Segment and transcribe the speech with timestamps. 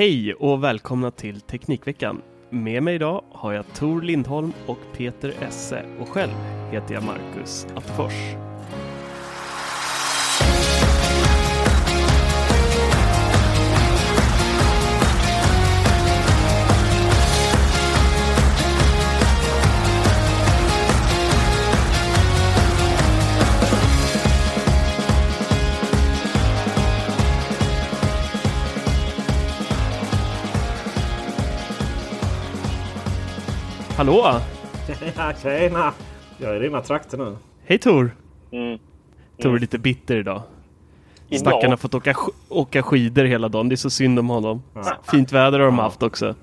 [0.00, 2.22] Hej och välkomna till Teknikveckan.
[2.50, 6.32] Med mig idag har jag Tor Lindholm och Peter Esse och själv
[6.70, 8.49] heter jag Marcus Attefors.
[34.00, 34.24] Hallå!
[35.16, 35.92] Ja, tjena!
[36.38, 37.36] Jag är i dina trakter nu.
[37.64, 38.10] Hej Tor!
[38.52, 38.78] Mm.
[39.42, 40.42] Tor är lite bitter idag.
[41.28, 41.40] Idag?
[41.40, 42.14] Stackarn har fått åka,
[42.48, 43.68] åka skidor hela dagen.
[43.68, 44.62] Det är så synd om honom.
[44.74, 44.82] Ja.
[45.10, 46.34] Fint väder har de haft också.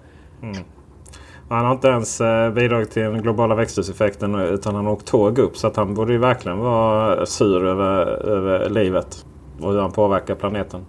[1.49, 5.39] Han har inte ens eh, bidragit till den globala växthuseffekten utan han har åkt tåg
[5.39, 5.57] upp.
[5.57, 9.25] Så att han borde ju verkligen vara sur över, över livet.
[9.59, 10.85] Och hur han påverkar planeten.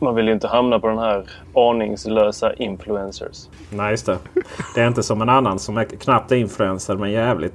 [0.00, 3.48] Man vill ju inte hamna på den här aningslösa influencers.
[3.70, 4.18] Nej, just det.
[4.74, 7.54] Det är inte som en annan som är knappt är influencer men jävligt...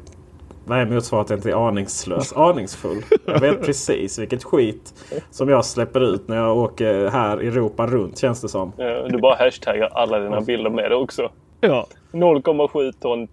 [0.67, 2.33] Vad är motsvarigheten till aningslös?
[2.33, 3.01] Aningsfull.
[3.25, 4.93] Jag vet precis vilket skit
[5.31, 8.71] som jag släpper ut när jag åker här i Europa runt känns det som.
[8.77, 11.31] Eh, Du bara hashtaggar alla dina bilder med det också.
[11.61, 11.87] Ja.
[12.11, 13.27] 0,7 ton.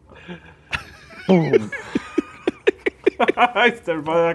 [3.66, 4.34] Just det, bara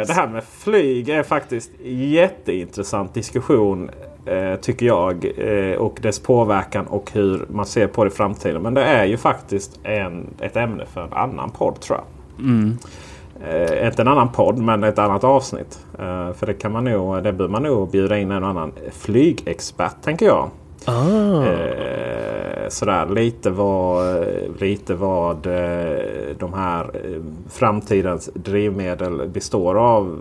[0.00, 0.06] Eh.
[0.06, 3.90] Det här med flyg är faktiskt jätteintressant diskussion
[4.26, 5.24] eh, tycker jag.
[5.36, 8.62] Eh, och dess påverkan och hur man ser på det i framtiden.
[8.62, 12.06] Men det är ju faktiskt en, ett ämne för en annan podd tror jag.
[13.48, 15.86] Eh, inte en annan podd men ett annat avsnitt.
[15.98, 20.02] Eh, för det kan man nog, det bör man nog bjuda in en annan flygexpert
[20.02, 20.50] tänker jag.
[20.86, 21.44] Ah.
[21.46, 24.24] Eh, sådär lite vad,
[24.58, 30.18] lite vad eh, de här eh, framtidens drivmedel består av.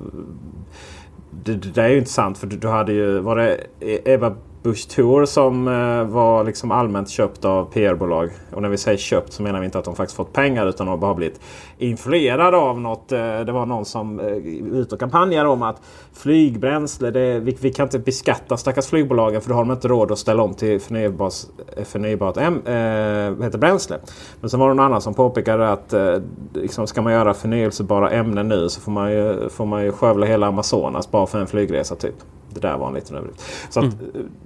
[1.32, 4.90] Det, det är ju intressant för du, du hade ju, var det e- Eva Busch
[4.90, 8.30] Thor som eh, var liksom allmänt köpt av PR-bolag.
[8.52, 10.86] Och när vi säger köpt så menar vi inte att de faktiskt fått pengar utan
[10.86, 11.40] de har bara blivit
[11.78, 13.12] influerade av något.
[13.12, 14.26] Eh, det var någon som eh,
[14.74, 15.82] ut och kampanjade om att
[16.14, 20.12] flygbränsle, det, vi, vi kan inte beskatta stackars flygbolagen för då har de inte råd
[20.12, 21.34] att ställa om till förnybart,
[21.78, 23.98] eh, förnybart äm, eh, heter bränsle.
[24.42, 26.16] Men sen var det någon annan som påpekade att eh,
[26.54, 30.26] liksom, ska man göra förnyelsebara ämnen nu så får man ju, får man ju skövla
[30.26, 32.16] hela Amazonas bara för en flygresa typ.
[32.50, 33.44] Det där var en liten överdrift.
[33.70, 33.92] Så att, eh,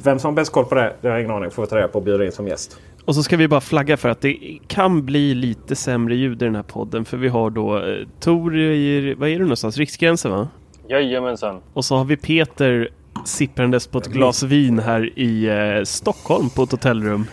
[0.03, 1.51] vem som har bäst koll på det, det har jag ingen aning.
[1.51, 2.77] Får vi ta reda på och bjuda in som gäst.
[3.05, 6.45] Och så ska vi bara flagga för att det kan bli lite sämre ljud i
[6.45, 7.05] den här podden.
[7.05, 9.77] För vi har då eh, Tor i, vad är det någonstans?
[9.77, 10.47] Riksgränsen va?
[10.89, 11.61] Jajamensan.
[11.73, 12.89] Och så har vi Peter
[13.25, 17.25] sipprandes på ett glas vin här i eh, Stockholm på ett hotellrum.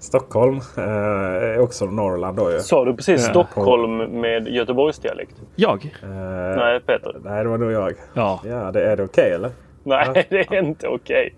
[0.00, 2.58] Stockholm, eh, också Norrland då ju.
[2.58, 3.30] Sa du precis Ja.
[3.30, 5.34] Stockholm med Göteborgsdialekt?
[5.56, 5.84] Jag?
[6.02, 6.08] Eh,
[6.56, 7.16] Nej, Peter.
[7.24, 7.92] nej, det var nog jag.
[8.14, 8.40] Ja.
[8.44, 9.50] Ja, det, är det okej eller?
[9.84, 11.34] Nej, det är inte okej.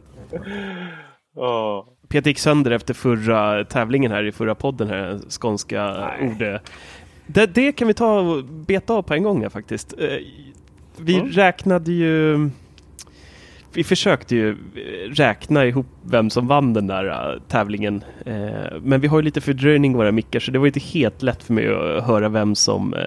[1.36, 1.84] Åh.
[2.08, 6.28] Peter gick sönder efter förra tävlingen här i förra podden här, skånska Nej.
[6.28, 6.60] ord.
[7.26, 9.94] Det, det kan vi ta och beta av på en gång här faktiskt.
[9.98, 10.08] Eh,
[10.96, 11.28] Vi Mm.
[11.28, 12.50] räknade ju
[13.74, 14.56] vi försökte ju
[15.10, 18.04] räkna ihop vem som vann den där äh, tävlingen.
[18.26, 21.22] Eh, men vi har ju lite fördröjning i våra mickar så det var inte helt
[21.22, 23.00] lätt för mig att höra vem som eh,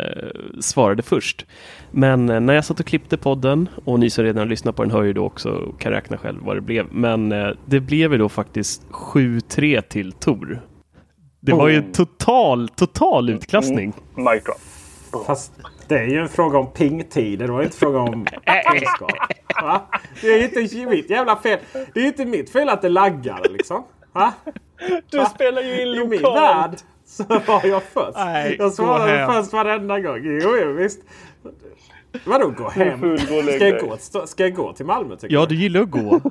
[0.60, 1.46] svarade först.
[1.92, 4.92] Men eh, när jag satt och klippte podden och ni som redan lyssnar på den
[4.92, 6.86] hör ju då också och kan räkna själv vad det blev.
[6.92, 10.62] Men eh, det blev ju då faktiskt 7-3 till Tor.
[11.40, 11.92] Det var ju Oh.
[11.92, 13.94] total, total utklassning.
[14.16, 15.26] Mic drop.
[15.26, 15.52] Fast
[15.88, 17.46] det är ju en fråga om pingtider.
[17.48, 18.26] Det var ju inte fråga om
[18.72, 19.12] kunskap.
[19.62, 19.82] Va?
[20.22, 21.60] Det är ju inte mitt jävla fel.
[21.74, 23.84] Det är ju inte mitt fel att det laggar liksom.
[24.14, 24.34] Va?
[25.10, 25.26] Du Va?
[25.26, 26.86] spelar ju in I min värld lokalt.
[27.06, 28.16] så var jag först.
[28.18, 30.20] Nej, jag svarade först varenda gång.
[30.24, 31.00] Jo, jo visst.
[32.26, 33.00] Vadå gå hem?
[33.00, 33.98] full, gå Ska jag gå,
[34.28, 35.56] ska jag gå till Malmö tycker Ja, du?
[35.56, 36.22] gillar att gå.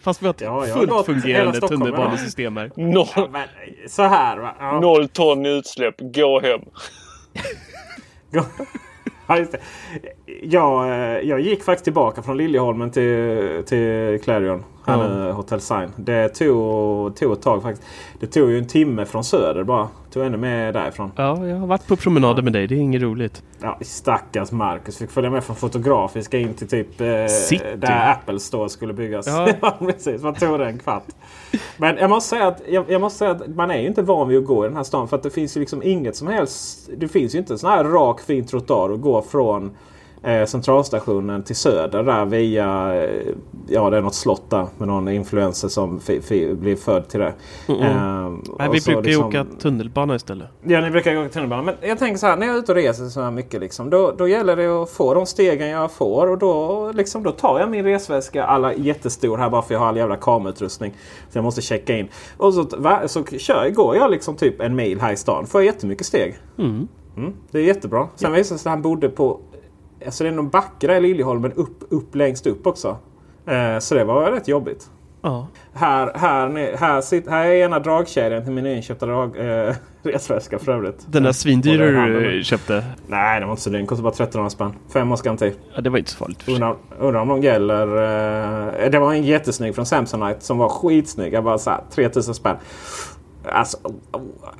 [0.00, 2.70] Fast vi har ett Ja, fullt fungerande tunnelbanesystem här.
[2.76, 3.48] Noll, Ja, men,
[3.88, 4.54] så här va.
[4.58, 4.80] Ja.
[4.80, 5.94] noll ton utsläpp.
[5.98, 6.60] Gå hem.
[9.28, 9.58] Ja, just det.
[10.42, 14.64] Jag, eh, jag gick faktiskt tillbaka från Liljeholmen till, till Clarion.
[14.86, 15.08] Här Ja.
[15.08, 15.88] nu, Hotel Sign.
[15.96, 17.88] Det tog, tog ett tag faktiskt.
[18.20, 19.88] Det tog ju en timme från Söder bara.
[20.12, 21.12] Tog ännu mer därifrån.
[21.16, 22.66] Ja, jag har varit på promenader med dig.
[22.66, 23.42] Det är inget roligt.
[23.62, 27.64] Ja, stackars Marcus fick följa med från Fotografiska in till typ eh, City.
[27.76, 29.26] där Apple Store skulle byggas.
[29.26, 29.48] Ja.
[29.60, 29.76] Ja.
[29.78, 30.22] precis.
[30.22, 31.04] Vad tog det en kvart?
[31.76, 34.28] Men jag måste, säga att, jag, jag måste säga att man är ju inte van
[34.28, 35.08] vid att gå i den här stan.
[35.08, 36.88] För att det finns ju liksom inget som helst.
[36.96, 39.70] Det finns ju inte en sån här rak fin trottoar att gå från
[40.24, 43.34] eh, centralstationen till söder där via eh,
[43.68, 46.00] ja, det är något slott där med någon influencer som
[46.60, 47.34] blir född till det.
[47.68, 47.84] Mm -mm.
[47.84, 50.48] Eh, Nej, vi brukar liksom, åka tunnelbana istället.
[50.62, 51.62] Ja, ni brukar åka tunnelbana.
[51.62, 53.90] Men jag tänker så här, när jag är ute och reser så här mycket liksom,
[53.90, 57.60] då, då gäller det att få de stegen jag får och då, liksom, då tar
[57.60, 60.94] jag min resväska, alla jättestor här bara för jag har all jävla kamerautrustning.
[61.30, 62.08] Så jag måste checka in.
[62.36, 62.66] Och så,
[63.06, 65.46] så kör, går jag liksom typ en mil här i stan.
[65.46, 66.38] Får jag jättemycket steg.
[66.58, 66.88] Mm.
[67.16, 68.08] Mm, det är jättebra.
[68.16, 68.36] Sen ja.
[68.36, 69.40] visade det sig att han bodde på
[70.04, 72.96] Alltså det är någon backe där i Liljeholmen upp, upp längst upp också.
[73.46, 74.88] Eh, så det var rätt jobbigt.
[75.24, 75.48] Ja.
[75.72, 80.72] Här, här, här, sitter, här är ena dragkedjan till min inköpta drag, eh, resväska för
[80.72, 81.06] övrigt.
[81.06, 82.84] Den där svindyra du köpte?
[83.06, 83.78] Nej, den var inte så dyr.
[83.78, 84.72] Den kostade bara 1300 spänn.
[84.92, 85.52] Fem års garanti.
[85.74, 86.48] Ja, det var inte så farligt.
[86.48, 87.86] Undrar, undrar om de gäller...
[88.84, 91.32] Eh, det var en jättesnygg från Samsonite som var skitsnygg.
[91.32, 92.56] Jag bara så här, 3000 spänn.
[93.52, 93.78] Alltså,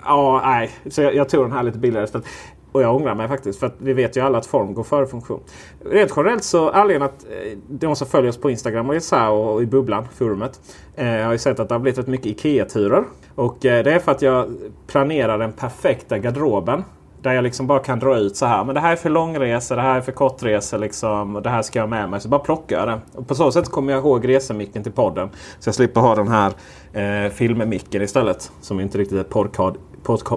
[0.04, 0.70] ja, nej.
[0.90, 2.26] Så jag, jag, tog den här lite billigare istället.
[2.74, 3.60] Och jag ångrar mig faktiskt.
[3.60, 5.40] För att vi vet ju alla att form går före funktion.
[5.84, 9.62] Rent generellt så anledningen att eh, de som följer oss på Instagram och, så och
[9.62, 10.60] i bubblan, forumet.
[10.94, 13.04] Eh, har ju sett att det har blivit rätt mycket IKEA-turer.
[13.34, 14.56] Och eh, det är för att jag
[14.86, 16.84] planerar den perfekta garderoben.
[17.22, 18.64] Där jag liksom bara kan dra ut så här.
[18.64, 20.78] Men det här är för långresor, det här är för kortresor.
[20.78, 22.20] Liksom, och det här ska jag ha med mig.
[22.20, 23.00] Så bara plockar jag det.
[23.14, 25.28] Och på så sätt kommer jag ihåg resemicken till podden.
[25.58, 26.52] Så jag slipper ha den här
[26.92, 28.52] eh, filmmicken istället.
[28.60, 29.76] Som inte riktigt är podcast,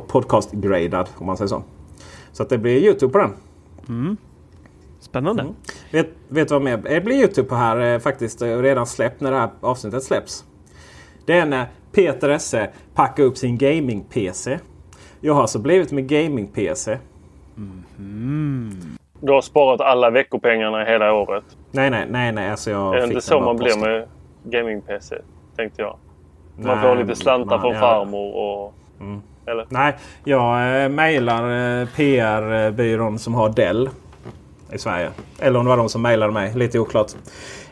[0.07, 1.63] podcast-gradad om man säger så.
[2.38, 3.34] Så att det blir Youtube på den.
[3.89, 4.18] Mm.
[5.00, 5.42] Spännande.
[5.42, 5.56] Mm.
[5.92, 6.78] Vet, vet vad mer?
[6.78, 8.42] Det blir Youtube på här eh, faktiskt.
[8.42, 10.45] Eh, redan släppt när det här avsnittet släpps.
[11.25, 14.60] Det är när Peter Esse packar upp sin gaming-PC.
[15.22, 16.98] Jag har alltså blivit med gaming-PC.
[17.98, 18.72] Mm.
[19.22, 21.44] Du har sparat alla veckopengarna hela året?
[21.72, 22.31] Nej, nej, nej.
[22.31, 22.51] nej.
[22.51, 24.07] Alltså jag är det inte så man blir med
[24.44, 25.16] gaming-PC?
[25.56, 25.98] Tänkte jag.
[26.56, 27.80] Man nej, får lite slantar man, från ja.
[27.80, 28.74] farmor och...
[29.00, 29.22] Mm.
[29.47, 29.65] Eller?
[29.69, 33.89] Nej, jag eh, mejlar eh, PR-byrån som har Dell
[34.73, 35.11] i Sverige.
[35.39, 37.11] Eller om det var de som mejlade mig, lite oklart.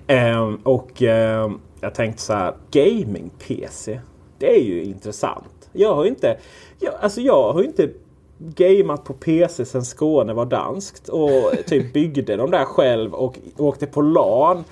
[0.08, 1.52] Eh, och eh,
[1.82, 4.00] jag tänkte så här, gaming-PC.
[4.38, 5.70] Det är ju intressant.
[5.74, 6.38] Jag har inte,
[6.80, 7.90] jag, alltså jag har inte
[8.38, 11.10] gameat på PC sen Skåne var danskt.
[11.10, 14.64] Och typ byggde de där själv och åkte på LAN.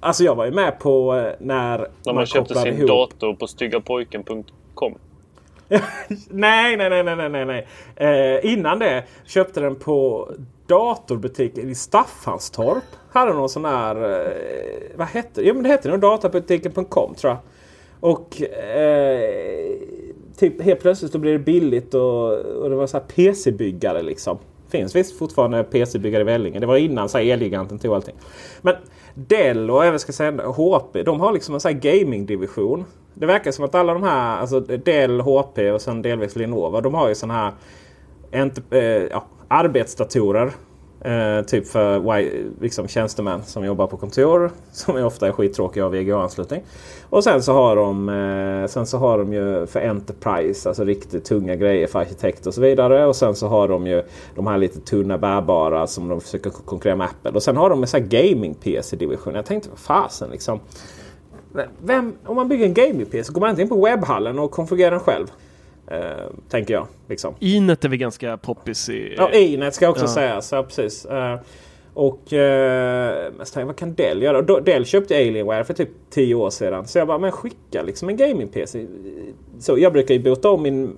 [0.00, 1.78] Alltså jag var ju med på eh, när...
[1.78, 2.88] När man, man köpte sin ihop.
[2.88, 4.94] dator på styggapojken.com.
[6.28, 7.66] nej, nej, nej, nej, nej, nej.
[7.96, 10.28] Eh, innan det köpte den på
[10.66, 12.84] datorbutiken i Staffanstorp.
[13.10, 13.96] Hade någon sån här...
[13.96, 15.46] Eh, vad hette det?
[15.46, 17.38] Jo, men det hette nog databutiken.com tror jag.
[18.00, 19.74] Och eh,
[20.36, 24.38] typ helt plötsligt så blev det billigt och, och det var så här PC-byggare liksom.
[24.68, 26.58] Finns visst fortfarande PC-byggare i Vellinge.
[26.58, 28.16] Det var innan Elgiganten tog allting.
[28.60, 28.74] Men
[29.14, 32.84] Dell och även ska säga HP, de har liksom en sån här gaming-division.
[33.20, 36.94] Det verkar som att alla de här, alltså Dell, HP och sen delvis Lenovo, de
[36.94, 37.52] har ju sådana
[38.32, 38.80] här äh,
[39.10, 40.52] ja, arbetsdatorer.
[41.00, 44.50] Eh, typ för liksom, tjänstemän som jobbar på kontor.
[44.72, 46.62] Som är ofta är skittråkiga av VGA-anslutning.
[47.10, 51.24] Och sen så har de eh, Sen så har de ju för Enterprise, alltså riktigt
[51.24, 53.06] tunga grejer för arkitekt och så vidare.
[53.06, 54.02] Och sen så har de ju
[54.34, 57.30] de här lite tunna bärbara som de försöker konkurrera med Apple.
[57.30, 59.34] Och sen har de en sån här gaming-PC-division.
[59.34, 60.60] Jag tänkte, vad fasen liksom.
[61.82, 65.00] Vem, om man bygger en gaming-PC går man inte in på webbhallen och konfigurerar den
[65.00, 65.26] själv.
[65.92, 65.98] Uh,
[66.48, 66.86] tänker jag.
[67.08, 67.34] Liksom.
[67.38, 69.14] Inet är väl ganska poppis i...
[69.16, 70.08] Ja, Inet ska också ja.
[70.08, 70.52] sägas.
[70.52, 71.06] Ja, precis.
[71.06, 71.36] Uh,
[71.94, 74.60] och uh, vad kan Dell göra?
[74.60, 76.86] Dell köpte Alienware för typ 10 år sedan.
[76.86, 78.86] Så jag bara, men skicka liksom en gaming-PC.
[79.58, 80.96] Så jag brukar ju bota om min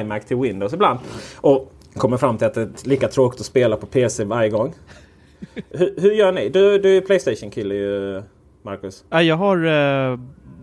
[0.00, 0.98] iMac till Windows ibland.
[1.36, 4.74] Och kommer fram till att det är lika tråkigt att spela på PC varje gång.
[5.70, 6.48] hur, hur, gör ni?
[6.48, 8.22] Du, du är Playstation-kille ju,
[8.62, 9.04] Marcus.
[9.10, 10.18] Ja, jag har uh,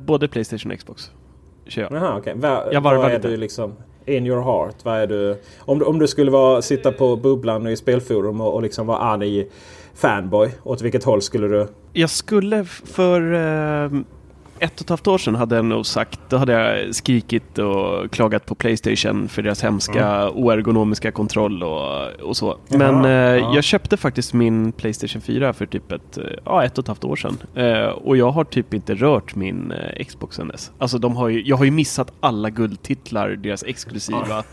[0.06, 1.12] både Playstation och Xbox
[1.68, 2.18] kör jag.
[2.18, 2.34] Okay.
[2.34, 4.76] Va, jag vad är du liksom in your heart?
[4.84, 8.62] Vad är du, om, om du skulle vara, sitta på bubblan i spelforum och, och
[8.62, 9.48] liksom vara arg
[9.94, 10.50] fanboy.
[10.64, 11.68] Åt vilket håll skulle du?
[11.94, 13.92] Jag skulle för eh,
[14.60, 18.12] ett och ett halvt år sedan hade jag nog sagt, då hade jag skrikit och
[18.12, 20.34] klagat på Playstation för deras hemska mm.
[20.36, 22.58] oergonomiska kontroll och, och så.
[22.68, 23.56] Men ja, eh, ja.
[23.56, 27.16] jag köpte faktiskt min Playstation 4 för typ ett, ja, ett och ett halvt år
[27.16, 27.38] sedan.
[27.56, 30.72] Eh, och jag har typ inte rört min eh, Xbox sen dess.
[30.78, 34.26] Alltså de har ju, jag har ju missat alla guldtitlar, deras exklusiva.
[34.30, 34.44] Ja.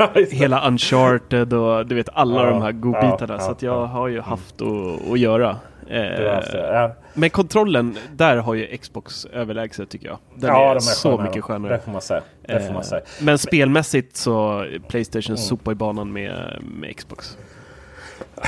[0.30, 3.38] Hela Uncharted och du vet alla de här godbitarna.
[3.38, 5.56] så att jag har ju haft att, att göra.
[5.90, 6.92] Eh, ja.
[7.14, 10.18] Men kontrollen, där har ju Xbox överlägset tycker jag.
[10.34, 11.26] Den ja, är, är så skönare.
[11.26, 11.72] mycket skönare.
[11.72, 12.22] Det får man säga.
[12.42, 13.00] Det får man säga.
[13.00, 15.36] Eh, men spelmässigt så Playstation mm.
[15.36, 17.38] sopar i banan med, med Xbox.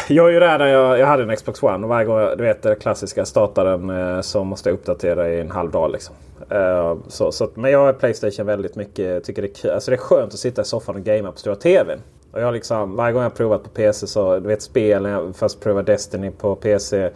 [0.08, 2.44] Jag är ju där när jag, jag hade en Xbox One och varje gång du
[2.44, 5.92] vet det klassiska startar den eh, så måste jag uppdatera i en halv dag.
[5.92, 6.14] Liksom.
[6.52, 9.24] Uh, så, så, men jag är Playstation väldigt mycket.
[9.24, 11.56] Tycker det, är, alltså det är skönt att sitta i soffan och gamea på stora
[11.56, 11.98] TVn.
[12.32, 15.36] Och jag liksom, varje gång jag provat på PC så, du vet spel, när jag
[15.36, 17.10] först provade Destiny på PC.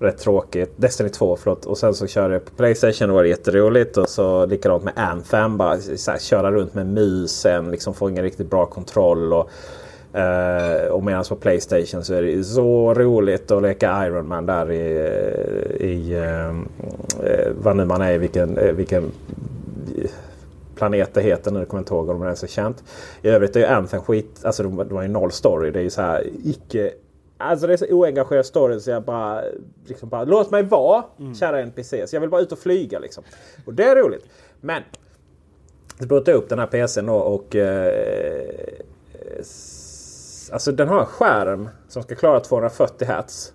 [0.00, 0.72] Rätt tråkigt.
[0.76, 1.64] Destiny 2 förlåt.
[1.64, 3.96] Och sen så körde jag på Playstation och var det jätteroligt.
[3.96, 5.56] Och så likadant med Anthem.
[5.56, 7.70] Bara så här, köra runt med musen.
[7.70, 9.32] Liksom få ingen riktigt bra kontroll.
[9.32, 9.50] Och,
[10.14, 14.72] Uh, och medan på Playstation så är det så roligt att leka Iron Man där
[14.72, 14.82] i,
[15.80, 16.60] i uh,
[17.62, 19.12] vad nu man är i vilken, vilken
[20.78, 21.58] planet det heter nu.
[21.58, 22.84] Jag kommer inte ihåg om det är så känt.
[23.22, 24.40] I övrigt är ju Anthem skit.
[24.44, 25.70] Alltså de, de har ju noll story.
[25.70, 26.92] Det är ju så här icke...
[27.40, 29.42] Alltså det är så oengagerad story så jag bara,
[29.86, 31.34] liksom bara låt mig vara mm.
[31.34, 32.12] kära NPCs.
[32.12, 33.24] Jag vill bara ut och flyga liksom.
[33.66, 34.26] Och det är roligt.
[34.60, 34.82] Men
[35.98, 37.92] jag började upp den här PCn då och eh,
[40.52, 43.52] Alltså den har en skärm som ska klara 240 Hz.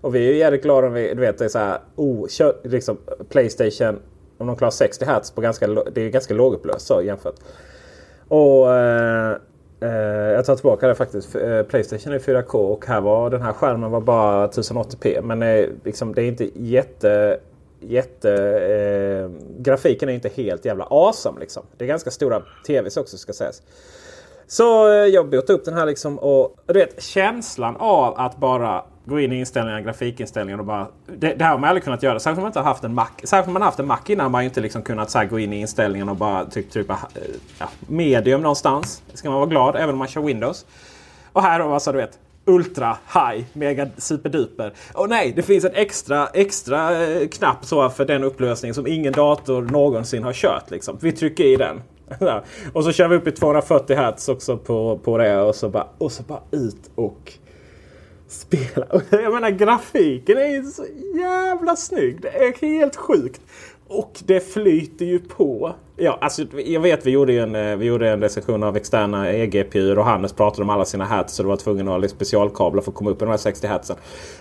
[0.00, 2.28] Och vi är ju jävligt glada om vi, du vet, det är så här, oh,
[2.28, 2.96] kör, liksom,
[3.28, 3.98] Playstation
[4.38, 7.36] om de klarar 60 Hz på ganska, det är ganska lågupplöst så jämfört.
[8.28, 9.36] Och eh,
[9.80, 9.88] eh,
[10.32, 11.36] jag tar tillbaka det faktiskt.
[11.36, 15.22] Eh, Playstation är 4K och här var den här skärmen var bara 1080p.
[15.22, 17.40] Men eh, liksom, det är inte jätte...
[17.80, 21.62] jätte eh, grafiken är inte helt jävla awesome liksom.
[21.76, 23.62] Det är ganska stora TVs också ska sägas.
[24.50, 28.84] Så eh, jag botade upp den här liksom och du vet känslan av att bara
[29.04, 30.86] gå in i inställningar, grafikinställningar och bara...
[31.06, 32.20] Det, det här har man aldrig kunnat göra.
[32.20, 33.08] Särskilt om man inte har haft en Mac.
[33.24, 35.38] Särskilt om man har haft en Mac innan har man inte liksom kunnat så gå
[35.38, 36.98] in i inställningarna och bara trycka
[37.58, 39.02] ja, medium någonstans.
[39.14, 40.66] Ska man vara glad även om man kör Windows.
[41.32, 44.72] Och här då alltså du vet Ultra, High, Mega, Superduper.
[44.94, 49.12] Och nej, det finns en extra, extra eh, knapp så för den upplösning som ingen
[49.12, 50.70] dator någonsin har kört.
[50.70, 50.98] Liksom.
[51.00, 51.80] Vi trycker i den
[52.72, 55.86] och så kör vi upp i 240 hertz också på, på det och så, bara,
[55.98, 57.32] och så bara ut och
[58.28, 58.86] spela.
[59.10, 60.84] Jag menar grafiken är ju så
[61.18, 62.20] jävla snygg.
[62.20, 63.40] Det är helt sjukt.
[63.88, 65.74] Och det flyter ju på.
[65.96, 69.96] Ja, alltså, jag vet vi gjorde en, eh, vi gjorde en recension av externa EGPU
[69.96, 71.34] och Hannes pratade om alla sina hertz.
[71.34, 73.66] Så du var tvungen att ha specialkablar för att komma upp i de här 60
[73.66, 73.96] hertzen.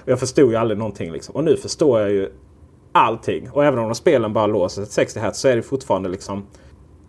[0.06, 1.12] Jag förstod ju aldrig någonting.
[1.12, 1.36] Liksom.
[1.36, 2.32] Och nu förstår jag ju
[2.92, 3.50] allting.
[3.52, 6.46] Och även om de spelen bara låser till 60 hertz så är det fortfarande liksom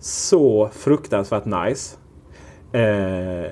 [0.00, 1.96] så fruktansvärt nice.
[2.72, 3.50] Eh,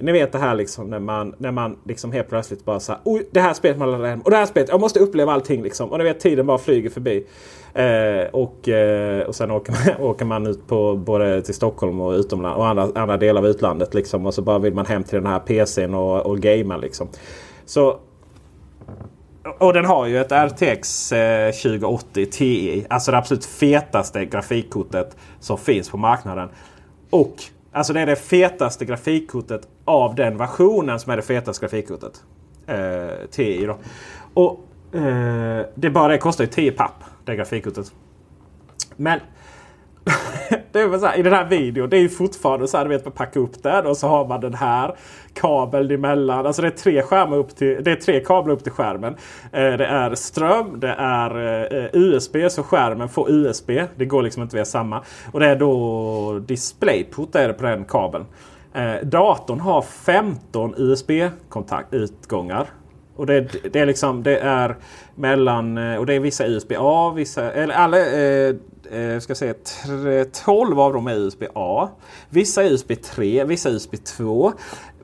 [0.00, 3.28] ni vet det här liksom när man, när man liksom helt plötsligt bara så Oj,
[3.30, 4.68] det här spelet man laddar hem och det här spelet.
[4.68, 5.92] Jag måste uppleva allting liksom.
[5.92, 7.26] Och ni vet tiden bara flyger förbi.
[7.74, 12.12] Eh, och, eh, och sen åker man, åker man ut på både till Stockholm och
[12.12, 14.26] utomland och andra, andra delar av utlandet liksom.
[14.26, 17.08] Och så bara vill man hem till den här PCn och, och gamea liksom.
[17.64, 17.98] Så
[19.58, 22.86] och den har ju ett RTX 2080 eh, Ti.
[22.90, 26.48] Alltså det absolut fetaste grafikkortet som finns på marknaden.
[27.10, 27.34] Och
[27.72, 32.24] Alltså det är det fetaste grafikkortet av den versionen som är det fetaste grafikkortet.
[32.66, 33.78] Eh, TI då.
[34.34, 34.60] Och
[34.96, 37.04] eh, det bara det kostar ju 10 papp.
[37.24, 37.92] Det grafikkortet.
[38.96, 39.20] Men
[40.72, 42.90] det är så här, I den här videon, det är ju fortfarande så här, du
[42.90, 44.94] vet, man packar upp den och så har man den här
[45.34, 46.46] kabeln emellan.
[46.46, 49.16] Alltså det är tre, skärmar upp till, det är tre kablar upp till skärmen.
[49.52, 51.36] Eh, det är ström, det är
[51.74, 53.70] eh, USB, så skärmen får USB.
[53.96, 55.02] Det går liksom inte via samma.
[55.32, 58.24] Och det är då DisplayPort är det på den kabeln.
[58.74, 62.66] Eh, datorn har 15 USB-utgångar.
[63.16, 64.76] Och det, det, är liksom det är
[65.14, 68.54] mellan eh, och det är vissa USB-A, vissa eller alla eh,
[68.92, 69.54] eh, ska säga,
[70.44, 71.88] 12 av dem är USB-A.
[72.28, 74.52] Vissa är USB 3, vissa är USB 2.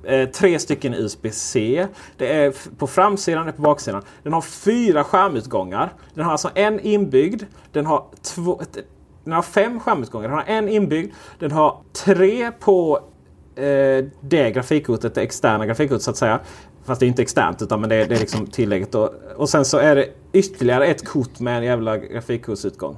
[0.05, 1.87] Eh, tre stycken USB-C.
[2.17, 4.03] Det är på framsidan och på baksidan.
[4.23, 5.93] Den har fyra skärmutgångar.
[6.15, 7.43] Den har alltså en inbyggd.
[7.73, 8.61] Den har, två,
[9.25, 10.29] den har fem skärmutgångar.
[10.29, 11.13] Den har en inbyggd.
[11.39, 13.01] Den har tre på
[13.57, 16.41] eh, det grafikkortet, det externa grafikkortet så att säga.
[16.85, 18.95] Fast det är inte externt utan men det, är, det är liksom tillägget.
[18.95, 22.97] Och, och sen så är det ytterligare ett kort med en jävla grafikkortsutgång.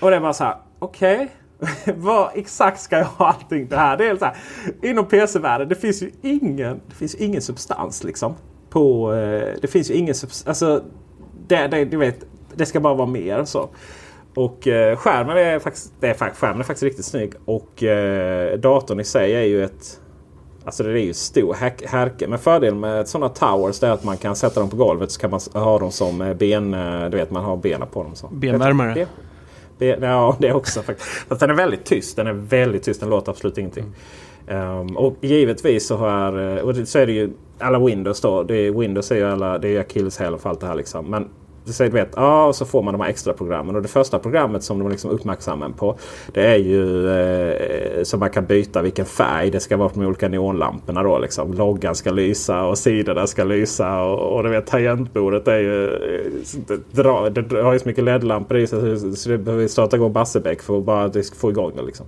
[0.00, 1.14] Och det var så här, okej.
[1.14, 1.28] Okay.
[1.96, 3.96] Vad exakt ska jag ha allting det här?
[3.96, 4.36] Det är så här,
[4.82, 8.34] inom PC-världen, det finns ju ingen, det finns ingen substans liksom.
[8.70, 10.48] På, eh, det finns ju ingen substans.
[10.48, 10.84] Alltså,
[11.46, 13.68] det, det, du vet, det ska bara vara mer så.
[14.34, 17.34] Och eh, skärmen är faktiskt, det är, skärmen är faktiskt riktigt snygg.
[17.44, 20.00] Och eh, datorn i sig är ju ett...
[20.64, 21.54] Alltså det är ju stor
[21.88, 22.28] härke.
[22.28, 25.30] Men fördelen med sådana towers är att man kan sätta dem på golvet så kan
[25.30, 26.74] man ha dem som eh, ben...
[26.74, 28.14] Eh, du vet man har benen på dem.
[28.14, 28.28] Så.
[28.28, 29.06] Benvärmare?
[29.78, 31.08] Det, ja, det också faktiskt.
[31.08, 32.16] Fast den är väldigt tyst.
[32.16, 33.00] Den är väldigt tyst.
[33.00, 33.84] Den låter absolut ingenting.
[33.84, 34.78] Mm.
[34.78, 38.42] Um, och givetvis så, har, eh, och så är det ju alla Windows då.
[38.42, 41.10] Det är, Windows är ju alla, det är akilleshälen för allt det här liksom.
[41.10, 41.28] Men
[41.72, 43.76] så, vet, ja, och så får man de här extra programmen.
[43.76, 45.96] Och det första programmet som de liksom uppmärksammar på.
[46.32, 50.06] Det är ju eh, så man kan byta vilken färg det ska vara på de
[50.06, 51.02] olika neonlamporna.
[51.02, 51.52] Då, liksom.
[51.52, 54.02] Loggan ska lysa och sidorna ska lysa.
[54.02, 55.86] Och, och du vet tangentbordet är ju...
[56.66, 60.12] Det, dra, det har ju så mycket LED-lampor i sig så det behöver starta igång
[60.12, 61.10] Bassebäck för att bara
[61.40, 61.82] få igång det.
[61.82, 62.06] Liksom.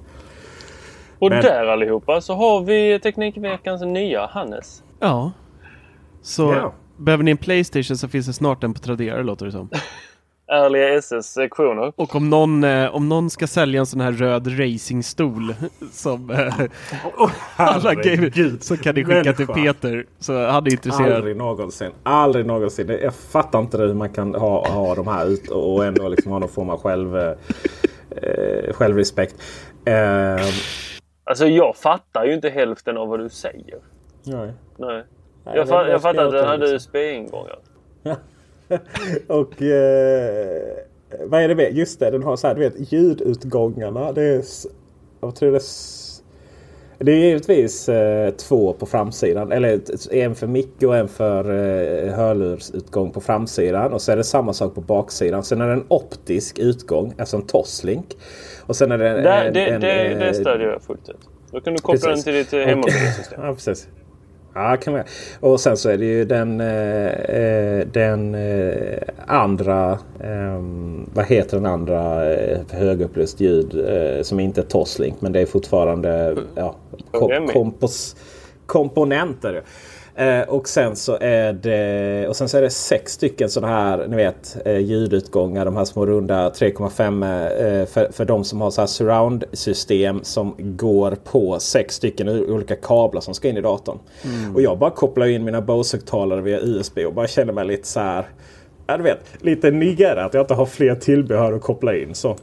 [1.18, 4.82] Och Men- där allihopa så har vi Teknikveckans nya Hannes.
[5.00, 5.32] Ja.
[6.22, 6.72] Så Ja.
[7.00, 9.68] Behöver ni en Playstation så finns det snart en på Tradera låter det som.
[10.52, 11.92] Ärliga SS-sektioner.
[11.96, 15.54] Och om någon, eh, om någon ska sälja en sån här röd racingstol
[15.92, 16.54] som eh,
[17.56, 19.72] alla gamer så kan ni skicka till Människa.
[19.72, 20.06] Peter.
[20.18, 21.12] Så han är intresserad.
[21.12, 21.90] Aldrig någonsin.
[22.02, 22.86] Aldrig någonsin.
[22.86, 26.32] Det- Jag fattar inte hur man kan ha, ha de här ut och ändå liksom
[26.32, 29.34] ha någon form av själv, eh, självrespekt.
[29.84, 30.46] Eh,
[31.24, 33.78] Alltså jag fattar ju inte hälften av vad du säger.
[34.24, 34.52] nej.
[34.78, 35.04] Nej.
[35.54, 36.66] Jag, det- fa- det jag fattar att ta hade.
[36.74, 37.58] USB-ingångar.
[39.26, 40.62] och eh,
[41.26, 41.76] vad är det med?
[41.76, 44.12] Just det, den har så här, du vet ljudutgångarna.
[44.12, 44.42] Det är,
[45.20, 45.62] jag tror det är,
[47.04, 49.52] det är givetvis eh, två på framsidan.
[49.52, 49.80] Eller
[50.14, 53.92] en för mick och en för eh, hörlursutgång på framsidan.
[53.92, 55.44] Och så är det samma sak på baksidan.
[55.44, 58.16] Sen är det en optisk utgång, alltså en Toslink.
[58.66, 59.22] Och sen är det en...
[59.24, 61.16] Där, en, det, en, det, eh, det stödjer jag fullt ut.
[61.52, 62.24] Då kan du koppla Precis.
[62.24, 63.40] den till ditt eh, hemmobilsystem.
[63.46, 63.88] Ja, precis.
[64.54, 65.02] Ja, kan man.
[65.40, 71.56] Och sen så är det ju den, eh, eh, den eh, andra, ehm, vad heter
[71.56, 76.76] den andra eh, högupplöst ljud eh, som inte är Toslink men det är fortfarande ja,
[77.10, 78.16] kom, kompos,
[78.66, 79.62] komponenter.
[80.20, 84.06] Eh, och sen så är det och sen så är det sex stycken sådana här
[84.08, 85.64] ni vet eh, ljudutgångar.
[85.64, 90.20] De här små runda 3,5 eh, för, för de som har så här surround system
[90.22, 93.98] som går på sex stycken olika kablar som ska in i datorn.
[94.54, 98.00] Och jag bara kopplar in mina Bose-högtalare via USB och bara känner mig lite så
[98.00, 98.28] här.
[98.86, 102.14] Ja, du vet, lite nigare att jag inte har fler tillbehör att koppla in.
[102.14, 102.36] Så.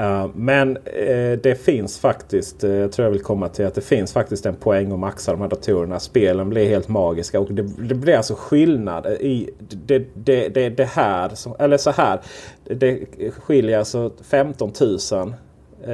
[0.00, 3.80] Uh, men eh, det finns faktiskt, eh, jag tror jag vill komma till att det
[3.80, 6.00] finns faktiskt en poäng att maxa de här datorerna.
[6.00, 10.84] Spelen blir helt magiska och det, det blir alltså skillnad i det, det, det, det
[10.84, 11.28] här.
[11.28, 12.20] Som, eller så här.
[12.64, 13.06] Det
[13.38, 15.34] skiljer alltså 15 000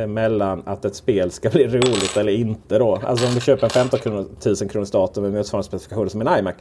[0.06, 2.78] mellan att ett spel ska bli roligt eller inte.
[2.78, 3.00] Då.
[3.04, 4.26] Alltså om du köper en 15 kronor-
[4.60, 6.54] 000 kronors dator med motsvarande specifikationer som en iMac.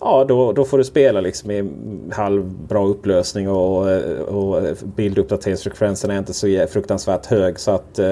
[0.00, 1.70] Ja, då, då får du spela liksom i
[2.12, 3.86] halvbra upplösning och,
[4.28, 4.62] och
[4.96, 7.58] bilduppdateringsfrekvensen är inte så fruktansvärt hög.
[7.58, 8.06] Så att, eh,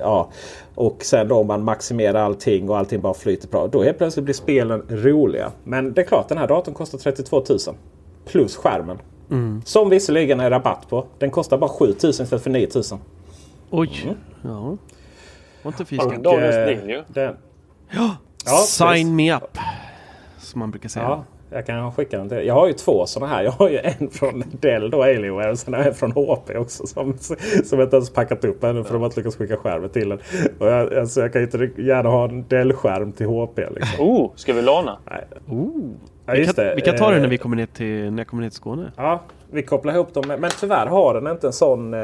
[0.00, 0.28] ja.
[0.74, 3.66] Och sen då om man maximerar allting och allting bara flyter bra.
[3.66, 5.52] Då helt plötsligt blir spelen roliga.
[5.64, 7.58] Men det är klart, den här datorn kostar 32 000.
[8.24, 8.98] Plus skärmen.
[9.64, 11.04] Som visserligen är rabatt på.
[11.18, 12.84] Den kostar bara 7 000 istället för 9 000.
[13.74, 14.14] Oj.
[14.42, 14.76] Ja.
[15.62, 17.36] Var inte du dagens eh, den,
[17.90, 19.06] Ja, Ja, Sign precis.
[19.08, 19.58] me up.
[20.38, 21.04] Som man brukar säga.
[21.04, 23.42] Ja, jag kan skicka den till Jag har ju två sådana här.
[23.42, 25.50] Jag har ju en från Dell då, Alienware.
[25.50, 26.86] Och sen har jag en från HP också.
[26.86, 27.18] Som,
[27.64, 30.08] som jag inte ens packat upp ännu för de har inte lyckats skicka skärmen till
[30.08, 30.18] den.
[30.58, 33.58] Och jag, alltså, jag kan inte gärna ha en Dell-skärm till HP.
[33.58, 34.06] Liksom.
[34.06, 34.98] Oh, ska vi låna?
[35.10, 35.24] Nej.
[35.48, 35.90] Oh.
[36.26, 38.26] Ja, Vi, kan, vi kan ta det när Eh, vi kommer ner till, när jag
[38.26, 38.92] kommer ner till Skåne.
[38.96, 40.24] Ja, vi kopplar ihop dem.
[40.38, 42.00] Men tyvärr har den inte en sån eh,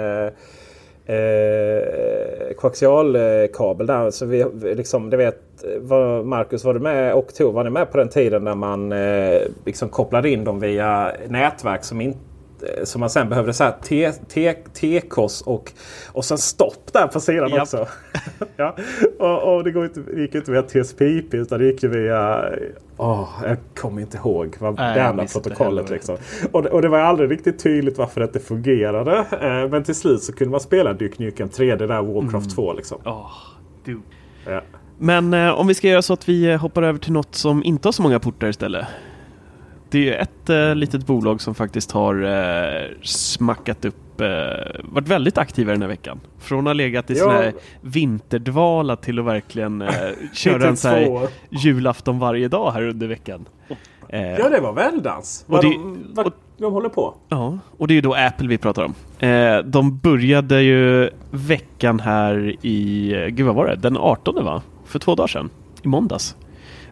[1.08, 4.10] eh, koaxialkabel där.
[4.10, 5.40] Så vi, liksom, det vet,
[5.80, 7.52] var, Marcus, var du med oktober?
[7.52, 11.84] Var ni med på den tiden när man eh, liksom kopplade in dem via nätverk
[11.84, 12.18] som inte
[12.84, 15.72] som man sen behövde så här T- T- T-kors och,
[16.12, 17.62] och sen stopp där på sidan Japp.
[17.62, 17.86] också.
[18.56, 18.76] ja.
[19.18, 22.44] och, och det, går inte, det gick inte via TSP-IP utan det gick via...
[22.96, 25.90] Åh, jag kommer inte ihåg vad Nej, det andra protokollet.
[25.90, 26.16] Liksom.
[26.52, 29.16] Och, det- och det var aldrig riktigt tydligt varför det inte fungerade.
[29.40, 32.72] Eh, men till slut så kunde man spela Duke Nukem 3D där Warcraft 2.
[32.72, 32.98] Liksom.
[33.04, 33.30] Åh,
[33.84, 34.00] du.
[34.46, 34.60] Ja.
[34.98, 37.64] Men eh, om vi ska göra så att vi eh, hoppar över till något som
[37.64, 38.86] inte har så många portar istället.
[39.90, 44.28] Det är ett eh, litet bolag som faktiskt har eh, smackat upp, eh,
[44.84, 46.20] varit väldigt aktiva den här veckan.
[46.38, 47.24] Från att ha legat i Ja.
[47.24, 49.88] sån här vinterdvala till att verkligen eh,
[50.32, 53.48] köra en sån här julafton varje dag här under veckan.
[54.10, 55.44] Ja, det var väldans.
[55.46, 55.98] Vad de,
[56.58, 57.14] de håller på.
[57.28, 58.94] Ja, och det är ju då Apple vi pratar om.
[59.70, 64.62] De började ju veckan här i, gud vad var det, den 18 va?
[64.86, 65.50] För två dagar sedan,
[65.82, 66.36] i måndags.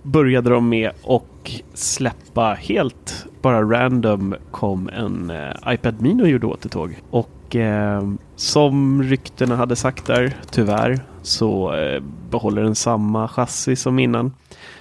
[0.07, 6.47] Började de med att släppa helt, bara random, kom en eh, iPad Mini och gjorde
[6.47, 6.97] återtåg.
[7.11, 8.03] Och eh,
[8.37, 14.33] som ryktena hade sagt där, tyvärr, så eh, behåller den samma chassi som innan.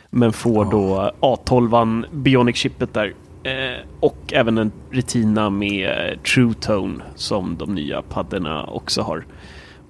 [0.10, 3.14] Men får då A12 Bionic-chippet där.
[3.44, 9.26] Eh, och även en Retina med eh, True Tone som de nya paddorna också har.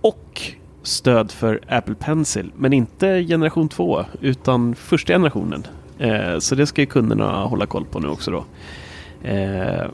[0.02, 0.42] Och
[0.86, 5.68] stöd för Apple Pencil, men inte generation 2 utan första generationen.
[6.00, 8.46] Eh, så det ska ju kunderna hålla koll på nu också då.
[9.30, 9.86] Eh,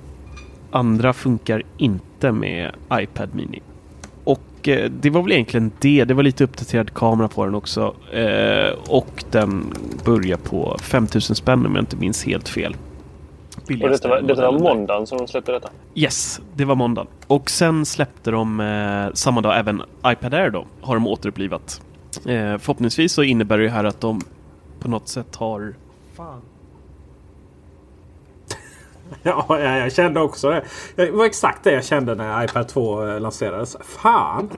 [0.72, 3.62] andra funkar inte med iPad Mini.
[4.24, 6.06] Och eh, det var väl egentligen det.
[6.06, 7.96] Det var lite uppdaterad kamera på den också.
[8.14, 9.74] Eh, och den
[10.06, 12.76] börjar på 5000 spänn om jag inte minns helt fel.
[13.74, 14.60] Och Billigaste detta var, detta var där.
[14.76, 15.70] måndagen som de släppte detta.
[15.96, 17.08] Yes, det var måndagen.
[17.28, 20.66] Och sen släppte de eh, samma dag även iPad Air då.
[20.82, 21.82] Har de återupplivat.
[22.26, 24.22] Eh, förhoppningsvis så innebär det här att de
[24.80, 25.74] på något sätt har...
[26.18, 26.42] Fan.
[29.24, 30.64] Ja, ja, jag kände också det.
[30.96, 33.78] Det var exakt det jag kände när iPad 2 eh, lanserades.
[33.82, 34.50] Fan!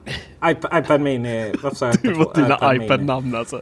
[0.46, 1.52] iPad, iPad Mini.
[1.62, 2.40] Varför sa jag Du iPad och 2?
[2.40, 2.84] dina iPad Mini.
[2.84, 3.60] iPad-namn alltså.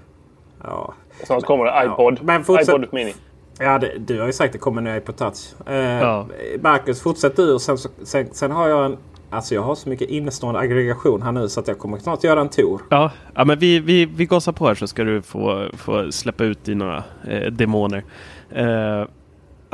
[0.64, 0.94] Ja.
[1.24, 2.14] Snart kommer det iPod.
[2.18, 2.68] Ja, men fortsätt.
[2.68, 3.14] iPod Mini.
[3.62, 5.68] Ja, det, du har ju sagt att det kommer en ny iPod Touch.
[5.68, 6.26] Eh, Ja.
[6.62, 7.58] Marcus, fortsätt du.
[7.58, 8.96] Sen, sen, sen har jag en...
[9.30, 12.40] Alltså jag har så mycket innestående aggregation här nu så att jag kommer snart göra
[12.40, 12.82] en tour.
[12.90, 16.44] Ja, ja men vi, vi, vi gasar på här så ska du få, få släppa
[16.44, 18.04] ut dina eh, demoner.
[18.50, 19.04] Eh,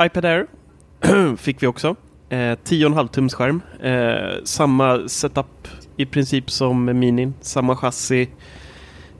[0.05, 0.47] iPad Air
[1.37, 1.95] fick vi också.
[2.29, 3.61] Eh, 10,5 tums skärm.
[3.79, 7.33] Eh, samma setup i princip som Minin.
[7.41, 8.29] Samma chassi.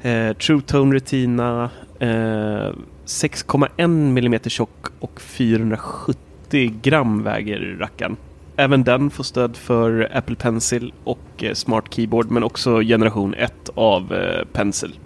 [0.01, 1.69] Eh, True Tone Retina.
[3.09, 8.17] 6,1 mm tjock och 470 gram väger rackaren.
[8.55, 13.69] Även den får stöd för Apple Pencil och eh, Smart Keyboard men också generation 1
[13.75, 14.99] av eh, Pencil.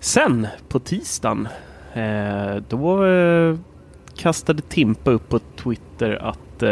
[0.00, 1.48] Sen på tisdagen
[1.94, 3.04] eh, då
[4.16, 6.62] kastade Timpa upp på Twitter att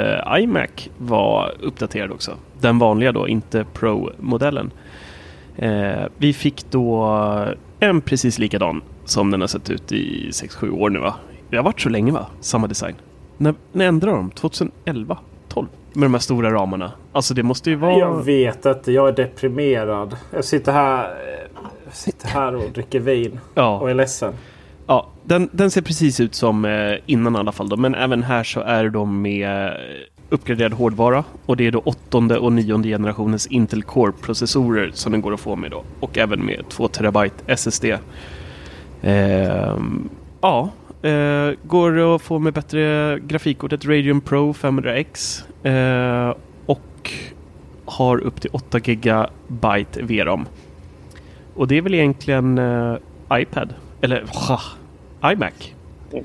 [0.41, 2.37] iMac var uppdaterad också.
[2.61, 4.71] Den vanliga då, inte Pro-modellen.
[6.17, 7.05] Vi fick då
[7.81, 11.15] en precis likadan som den har sett ut i 6-7 år nu va?
[11.51, 12.27] Det har varit så länge va?
[12.41, 12.95] Samma design.
[13.37, 14.31] När, när ändrade de?
[14.31, 15.19] 2011?
[15.49, 15.67] 12?
[15.93, 16.93] Med de här stora ramarna.
[17.13, 17.99] Alltså det måste ju vara...
[17.99, 18.93] Jag vet inte.
[18.93, 20.17] Jag är deprimerad.
[20.33, 23.79] Jag sitter här, eh, jag sitter här och dricker vin Ja.
[23.81, 24.33] och är ledsen.
[24.87, 27.69] Ja, den, den ser precis ut som eh, innan i alla fall.
[27.69, 27.77] Då.
[27.77, 29.73] Men även här så är de med eh,
[30.29, 31.25] uppgraderad hårdvara.
[31.47, 35.57] Och det är då åttonde och nionde generationens Intel Core-processorer som den går att få
[35.57, 35.83] med då.
[36.01, 37.85] Och även med 2 terabyte SSD.
[39.03, 40.09] Ehm,
[40.41, 40.71] ja,
[41.03, 45.43] eh, går att få med bättre grafikkortet Radeon Pro 500X.
[45.67, 46.35] Eh,
[46.67, 47.13] och
[47.85, 50.47] har upp till 8 GB VRAM.
[51.55, 52.97] Och det är väl egentligen eh,
[53.33, 53.75] iPad.
[54.01, 54.61] Eller ha,
[55.33, 55.75] iMac.
[56.13, 56.25] Mm.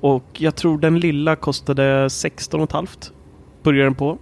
[0.00, 2.90] Och jag tror den lilla kostade 16 500
[3.62, 4.18] Börjar den på.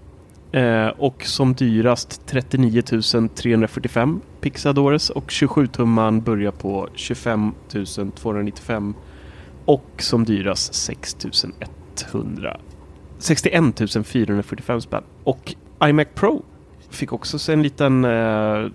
[0.52, 2.82] Eh, och som dyrast 39
[3.34, 7.52] 345 Pixadores och 27-tumman börjar på 25
[8.14, 8.94] 295
[9.64, 11.16] och som dyrast 6
[12.12, 12.60] 100
[13.18, 15.02] 61 445 spänn.
[15.24, 16.44] Och iMac Pro
[16.90, 18.66] fick också en liten eh,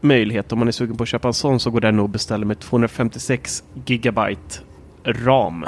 [0.00, 0.52] möjlighet.
[0.52, 2.58] Om man är sugen på att köpa en sån så går den att beställa med
[2.58, 4.60] 256 gigabyte
[5.04, 5.66] ram.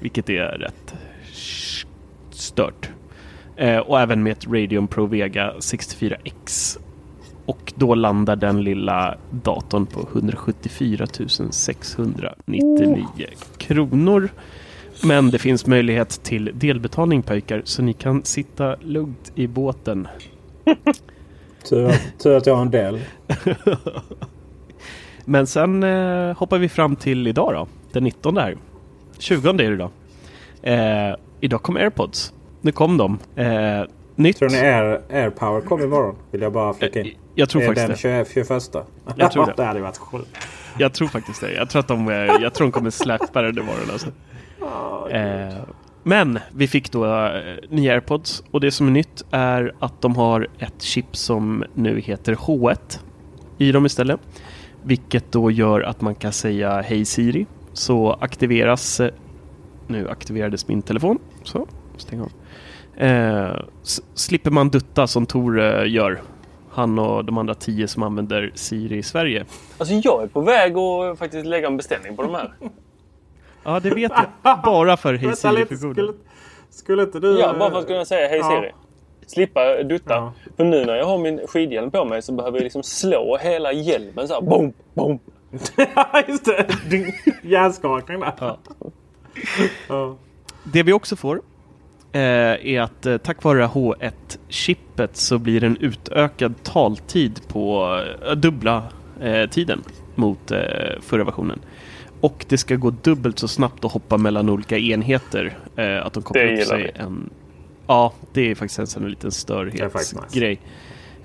[0.00, 0.94] Vilket är rätt
[2.30, 2.90] stört.
[3.60, 6.78] Eh, och även med ett Radeon Pro Vega 64X.
[7.46, 11.06] Och då landar den lilla datorn på 174
[11.50, 13.06] 699
[13.58, 14.28] kronor.
[15.02, 20.08] Men det finns möjlighet till delbetalning pojkar så ni kan sitta lugnt i båten.
[21.68, 23.00] Tur att, tur att jag har en del.
[25.24, 27.68] Men sen eh, hoppar vi fram till idag då.
[27.92, 28.56] Den 19 här.
[29.18, 29.90] 20 är det idag.
[30.62, 32.32] Eh, idag kom AirPods.
[32.60, 33.18] Nu kom de.
[33.36, 33.82] Eh,
[34.16, 34.38] nytt.
[34.38, 36.14] Tror ni Air, AirPower kommer imorgon?
[36.30, 37.06] Vill jag bara flika in.
[37.06, 38.24] Eh, Jag tror är faktiskt den det.
[38.28, 38.86] 21 21?
[39.16, 39.52] Jag tror det.
[39.56, 40.36] det hade varit sjukt.
[40.78, 41.52] Jag tror faktiskt det.
[41.52, 44.08] Jag tror att de, eh, jag tror de kommer släppa den imorgon alltså.
[45.10, 45.54] Eh,
[46.02, 47.32] men vi fick då eh,
[47.68, 52.00] nya AirPods och det som är nytt är att de har ett chip som nu
[52.00, 52.98] heter H1
[53.58, 54.20] i dem istället.
[54.82, 57.46] Vilket då gör att man kan säga Hej Siri.
[57.72, 59.00] Så aktiveras...
[59.00, 59.10] eh,
[59.86, 61.18] Nu aktiverades min telefon.
[61.42, 62.32] Så, stäng av.
[63.00, 63.56] Eh,
[64.14, 66.20] slipper man dutta som Tor eh, gör.
[66.70, 69.44] Han och de andra tio som använder Siri i Sverige.
[69.78, 72.52] Alltså jag är på väg att faktiskt lägga en beställning på de här.
[73.62, 74.62] Ja, det vet jag.
[74.64, 75.94] Bara för Hej lite, Siri-funktionen.
[75.94, 76.12] skulle,
[76.70, 77.38] skulle inte du...
[77.38, 78.48] Ja, bara för att kunna säga hej Ja.
[78.50, 78.72] Siri.
[79.26, 80.14] Slippa dutta.
[80.14, 80.32] Ja.
[80.56, 83.72] För nu när jag har min skidhjälm på mig så behöver jag liksom slå hela
[83.72, 84.40] hjälmen så här.
[84.40, 85.18] Boom, boom.
[85.76, 86.66] Ja, just det.
[87.42, 88.32] Hjärnskakning där.
[88.40, 88.58] Ja.
[89.88, 90.16] Ja.
[90.64, 91.40] Det vi också får
[92.12, 97.96] är att eh, tack vare H1-chippet så blir det en utökad taltid på
[98.26, 98.82] eh, dubbla
[99.20, 99.82] eh, tiden
[100.14, 100.58] mot eh,
[101.00, 101.60] förra versionen.
[102.20, 105.58] Och det ska gå dubbelt så snabbt att hoppa mellan olika enheter.
[105.76, 107.30] Eh, att de kopplar upp sig en...
[107.86, 110.60] Ja, det är faktiskt en sån liten störhetsgrej.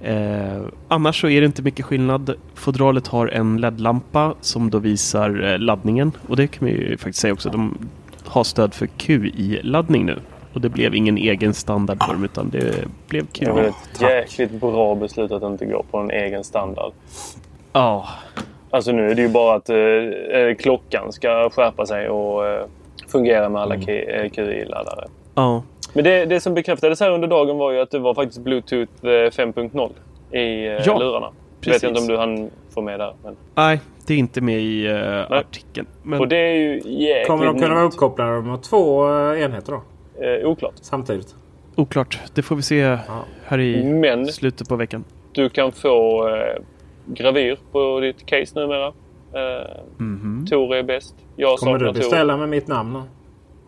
[0.01, 2.33] Eh, annars så är det inte mycket skillnad.
[2.53, 6.11] Fodralet har en LED-lampa som då visar eh, laddningen.
[6.27, 7.49] Och det kan vi ju faktiskt säga också.
[7.49, 7.77] De
[8.23, 10.19] har stöd för QI-laddning nu.
[10.55, 12.75] Och det blev ingen egen standard på dem utan det
[13.07, 13.69] blev Det är väl QI.
[13.93, 16.91] ett jäkligt bra beslut att inte gå på en egen standard.
[17.73, 18.07] Ja,
[18.69, 22.65] Alltså nu är det ju bara att eh, eh, klockan ska skärpa sig och eh,
[23.07, 25.07] fungera med alla K- eh, QI-laddare.
[25.35, 25.63] ja.
[25.93, 28.91] Men det, det som bekräftades här under dagen var ju att det var faktiskt Bluetooth
[29.01, 29.89] eh, 5.0
[30.31, 30.97] i eh, Ja.
[30.99, 31.29] lurarna.
[31.65, 33.13] Vet jag inte om du hann få med där.
[33.23, 33.35] Men...
[33.55, 35.87] Nej, det är inte med i uh, artikeln.
[36.03, 36.19] Men...
[36.19, 39.81] Och det är ju jäkligt Kommer de kunna vara uppkopplade med två uh, enheter då?
[40.21, 40.73] Eh, oklart.
[40.81, 41.35] Samtidigt?
[41.75, 42.19] Oklart.
[42.33, 42.97] Det får vi se
[43.43, 45.03] här i Men slutet på veckan.
[45.31, 46.33] Du kan få uh,
[47.05, 48.87] gravyr på ditt case numera.
[48.87, 48.93] Uh,
[49.99, 50.49] mm -hmm.
[50.49, 51.15] Tor är bäst.
[51.35, 52.39] Jag Kommer du beställa Tor.
[52.39, 53.03] med mitt namn då?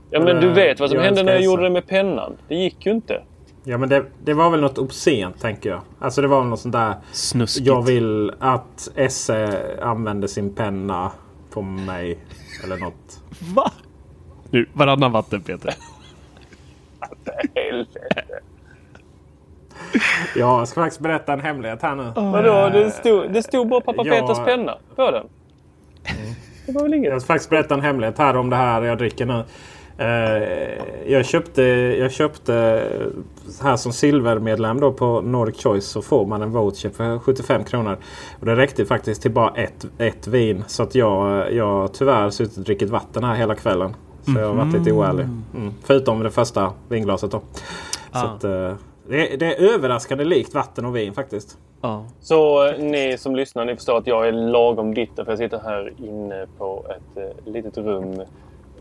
[0.10, 2.38] Ja men du vet vad som hände när jag gjorde det med pennan.
[2.48, 3.24] Det gick ju inte.
[3.64, 5.82] Ja men det, det var väl något obscent tänker jag.
[6.00, 6.94] Alltså det var något sånt där.
[7.12, 7.68] Snuskigt.
[7.68, 11.12] Jag vill att Esse använder sin penna
[11.50, 12.18] på mig.
[12.64, 13.22] Eller något.
[13.56, 13.72] Va?
[14.50, 15.74] Nu, varannan vatten Peter.
[20.36, 22.04] Ja, jag ska faktiskt berätta en hemlighet här nu.
[22.04, 22.32] Oh.
[22.32, 22.70] Vadå?
[22.70, 24.14] Det stod, det stod bara pappa ja.
[24.14, 25.24] Peters penna på den.
[25.24, 26.36] Mm.
[26.66, 27.12] Det var väl inget?
[27.12, 29.44] Jag ska faktiskt berätta en hemlighet här om det här jag dricker nu.
[30.00, 31.62] Uh, jag köpte,
[32.00, 32.84] jag köpte
[33.64, 37.98] här som silvermedlem då på Nordic Choice så får man en voucher för 75 kronor.
[38.40, 40.64] Och det räckte faktiskt till bara ett, ett vin.
[40.68, 43.96] Så att jag, jag tyvärr suttit och druckit vatten här hela kvällen.
[44.34, 44.98] Så jag har varit lite mm.
[44.98, 45.26] oärlig.
[45.56, 45.74] Mm.
[45.84, 47.42] Förutom det första vinglaset då.
[48.12, 48.22] Ah.
[48.22, 48.76] Så att, uh,
[49.10, 51.58] det, är, det är överraskande likt vatten och vin faktiskt.
[51.82, 52.06] Ja.
[52.22, 55.60] Så eh, ni som lyssnar, ni förstår att jag är lagom bitter för jag sitter
[55.60, 58.22] här inne på ett eh, litet rum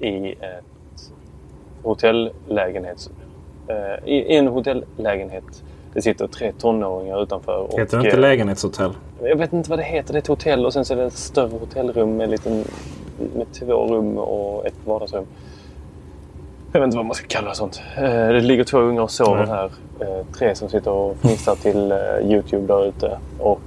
[0.01, 1.13] i ett
[1.83, 3.11] hotellägenhet.
[3.69, 5.63] Eh, I en hotellägenhet.
[5.93, 7.69] Det sitter tre tonåringar utanför.
[7.79, 8.93] Heter det inte lägenhetshotell?
[9.23, 10.13] Jag vet inte vad det heter.
[10.13, 12.65] Det är ett hotell och sen så är det ett större hotellrum med, liten,
[13.19, 15.27] med två rum och ett vardagsrum.
[16.73, 17.83] Jag vet inte vad man ska kalla sånt.
[17.97, 19.49] Eh, det ligger två ungar och sover mm.
[19.49, 19.71] här.
[20.01, 23.19] Eh, tre som sitter och fnissar till eh, Youtube där ute.
[23.39, 23.61] Och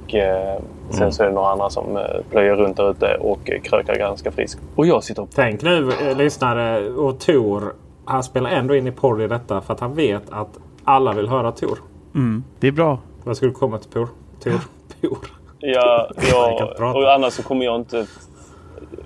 [0.89, 1.11] sen mm.
[1.11, 4.61] så är det några andra som plöjer runt där ute och krökar ganska friskt.
[4.75, 5.29] Och jag sitter och...
[5.35, 7.73] Tänk nu lyssnare och Tor.
[8.05, 11.29] Han spelar ändå in i podd i detta för att han vet att alla vill
[11.29, 11.79] höra Tor.
[12.15, 12.99] Mm, det är bra.
[13.23, 14.07] Vad skulle du komma till Tor?
[14.43, 14.59] Tor?
[15.01, 15.17] Tor.
[15.59, 18.05] Ja, ja och annars så kommer jag inte...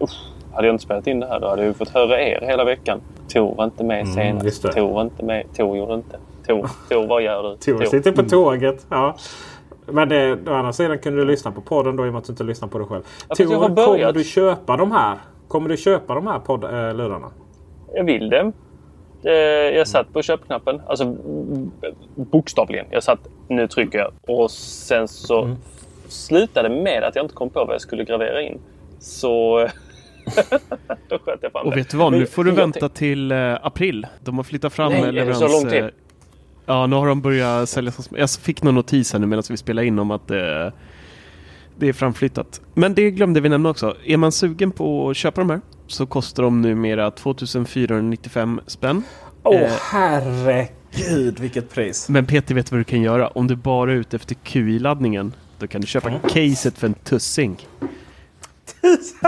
[0.02, 2.64] Usch, hade jag inte spelat in det här då hade jag fått höra er hela
[2.64, 3.02] veckan.
[3.28, 4.62] Tor var inte med mm, senast.
[4.62, 5.46] Tor var inte med.
[5.54, 6.18] Tor gjorde inte.
[6.48, 7.58] Tor, Tor vad gör du?
[7.74, 8.86] Tor sitter på tåget.
[8.90, 9.16] Ja.
[9.86, 12.26] Men det, å andra sidan kunde du lyssna på podden då i och med att
[12.26, 13.02] du inte lyssnar på det själv.
[13.30, 15.18] Ja, Tor, kommer du köpa de här?
[15.48, 17.26] Kommer du köpa de här podd-lurarna?
[17.26, 18.52] Äh, jag vill det.
[19.76, 20.82] Jag satt på köpknappen.
[20.88, 21.16] Alltså
[22.16, 22.86] bokstavligen.
[22.90, 24.38] Jag satt, nu trycker jag.
[24.38, 25.56] Och sen så mm.
[26.08, 28.60] slutade med att jag inte kom på vad jag skulle gravera in.
[29.00, 29.68] Så
[31.10, 34.08] Då sköt jag fram Och vet du vad, nu får du vänta till uh, april.
[34.20, 35.40] De har flyttat fram Nej, leverans.
[35.40, 35.90] Så lång tid?
[36.66, 37.92] Ja, nu har de börjat sälja.
[38.10, 40.38] Jag fick någon notis här nu medan vi spelade in om att uh,
[41.78, 42.62] det är framflyttat.
[42.74, 43.96] Men det glömde vi nämna också.
[44.06, 49.04] Är man sugen på att köpa de här så kostar de numera 2495 spänn.
[49.44, 52.10] Åh oh, herregud vilket pris!
[52.10, 53.28] Men Peter vet vad du kan göra.
[53.28, 56.22] Om du bara är ute efter QI-laddningen då kan du köpa mm.
[56.22, 57.68] caset för en tussing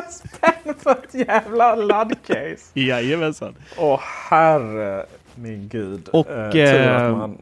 [0.10, 2.58] spänn för ett jävla laddcase.
[2.74, 3.56] Jajamensan.
[3.78, 6.10] Åh herre min gud.
[6.10, 7.38] Och, eh, tur att eh, man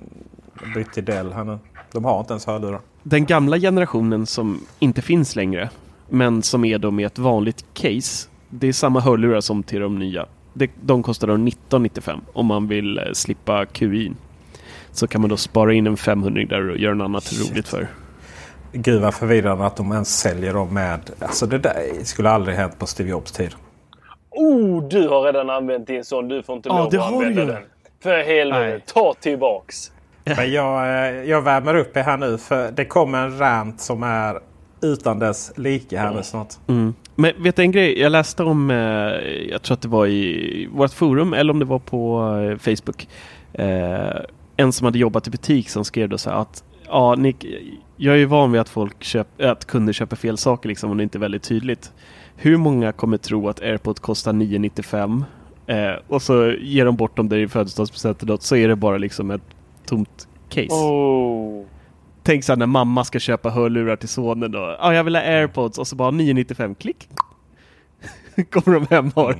[0.75, 1.59] bytt till Dell här nu.
[1.91, 2.79] De har inte ens hörlurar.
[3.03, 5.69] Den gamla generationen som inte finns längre.
[6.09, 8.29] Men som är då med ett vanligt case.
[8.49, 10.25] Det är samma hörlurar som till de nya.
[10.81, 14.11] de kostar då 1995 om man vill eh, slippa QI.
[14.91, 17.51] Så kan man då spara in en 500 där och göra något annat Shit.
[17.51, 17.87] roligt för.
[18.73, 20.99] Gud vad förvirrande att de ens säljer dem med...
[21.19, 23.55] Alltså det där skulle aldrig hänt på Steve Jobs tid.
[24.29, 26.27] Oh, du har redan använt din sån.
[26.27, 27.63] Du får inte ja, lov att använda den.
[28.03, 29.91] För helvete, ta tillbaks.
[30.23, 34.03] Men jag, eh, jag värmer upp er här nu för det kommer en rant som
[34.03, 34.39] är
[34.81, 36.53] utan dess like här nu snart.
[36.67, 36.93] Mm.
[37.15, 37.99] Men vet du en grej?
[37.99, 38.77] Jag läste om, eh,
[39.49, 43.07] jag tror att det var i vårt forum eller om det var på eh, Facebook.
[44.57, 47.45] en som hade jobbat i butik som skrev då så här att ja, Nick,
[48.03, 50.97] jag är ju van vid att folk köp, att kunder köper fel saker liksom och
[50.97, 51.93] det inte är väldigt tydligt.
[52.35, 55.25] Hur många kommer tro att AirPod kostar 995
[55.67, 59.31] eh, och så ger de bort dem där i födelsedagspresent så är det bara liksom
[59.31, 59.41] ett
[59.85, 60.73] tomt case.
[60.73, 61.65] Oh.
[62.23, 64.59] Tänk så när mamma ska köpa hörlurar till sonen då.
[64.59, 67.09] Ja, ah, jag vill ha AirPods och så bara 995 klick.
[68.49, 69.33] kommer de hem och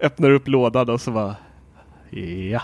[0.00, 1.36] öppnar upp lådan och så bara
[2.50, 2.62] ja.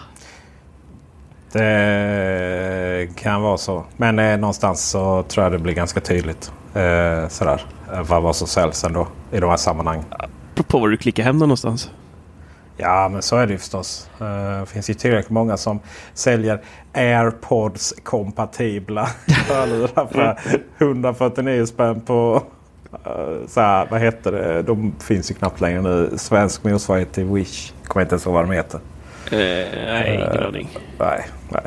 [1.55, 3.85] Det kan vara så.
[3.97, 6.53] Men eh, någonstans så tror jag det blir ganska tydligt.
[6.75, 7.62] Eh, sådär.
[8.09, 10.05] Vad, vad som säljs ändå i de här sammanhangen.
[10.67, 11.90] På var du klickar hem någonstans.
[12.77, 14.11] Ja men så är det ju förstås.
[14.21, 15.81] Eh, det finns ju tillräckligt många som
[16.14, 16.61] säljer
[16.93, 19.09] AirPods kompatibla
[19.49, 20.38] hörlurar för
[20.79, 22.43] 149 spänn på
[23.07, 24.62] uh, så här, vad heter det?
[24.62, 26.11] De finns ju knappt längre nu.
[26.17, 27.73] Svensk motsvarighet till Wish.
[27.85, 28.81] Kommer inte ens ihåg vad de heter.
[29.33, 30.69] Uh, nej, ingen uh, aning.
[30.99, 31.63] Nej, nej.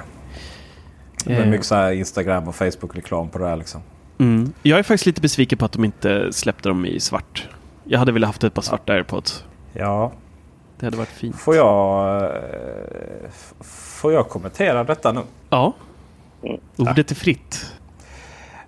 [1.25, 3.81] Det är mycket så Instagram och Facebook-reklam på det här liksom.
[4.19, 4.53] Mm.
[4.63, 7.49] Jag är faktiskt lite besviken på att de inte släppte dem i svart.
[7.83, 9.43] Jag hade velat haft ett par svarta airpods.
[9.73, 10.11] Ja,
[10.79, 11.35] Det hade varit fint.
[11.35, 13.29] får jag, eh,
[13.61, 15.21] får jag kommentera detta nu?
[15.49, 15.73] Ja.
[16.43, 16.59] Mm.
[16.77, 17.73] Ordet är fritt.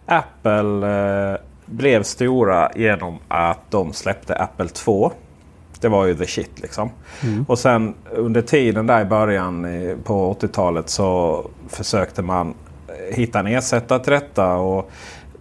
[0.05, 0.87] Apple
[1.31, 5.11] eh, blev stora genom att de släppte Apple 2.
[5.81, 6.89] Det var ju the shit liksom.
[7.47, 12.53] Och sen under tiden där i början eh, på 80-talet så försökte man
[12.87, 14.55] eh, hitta en ersättare till detta.
[14.55, 14.91] Och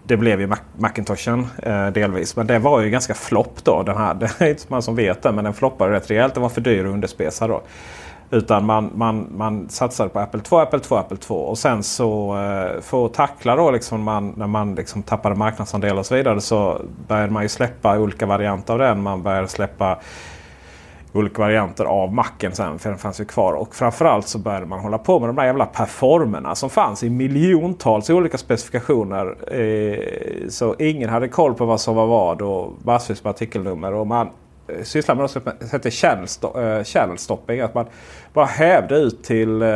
[0.04, 2.36] det blev ju Mac- Macintoshen eh, delvis.
[2.36, 3.82] Men det var ju ganska flopp då.
[3.82, 6.34] Den här, det är inte så många som vet det men den floppade rätt rejält.
[6.34, 7.62] Den var för dyr och underspesad då.
[8.30, 11.34] Utan man, man, man satsade på Apple 2, Apple 2, Apple 2.
[11.34, 15.98] Och sen så eh, för att tackla då liksom man, när man liksom tappade marknadsandelar
[15.98, 19.02] och så vidare så började man ju släppa olika varianter av den.
[19.02, 19.98] Man började släppa
[21.12, 22.78] olika varianter av macken sen.
[22.78, 23.52] För den fanns ju kvar.
[23.52, 27.10] Och framförallt så började man hålla på med de där jävla performerna som fanns i
[27.10, 29.54] miljontals olika specifikationer.
[29.60, 33.94] Eh, så ingen hade koll på vad som var vad och massvis med artikelnummer.
[33.94, 34.28] Och man
[34.68, 37.60] Eh, sysslar med något som heter channel, sto- channel eh, stopping.
[37.60, 37.86] Att man
[38.32, 39.68] bara hävde ut till eh,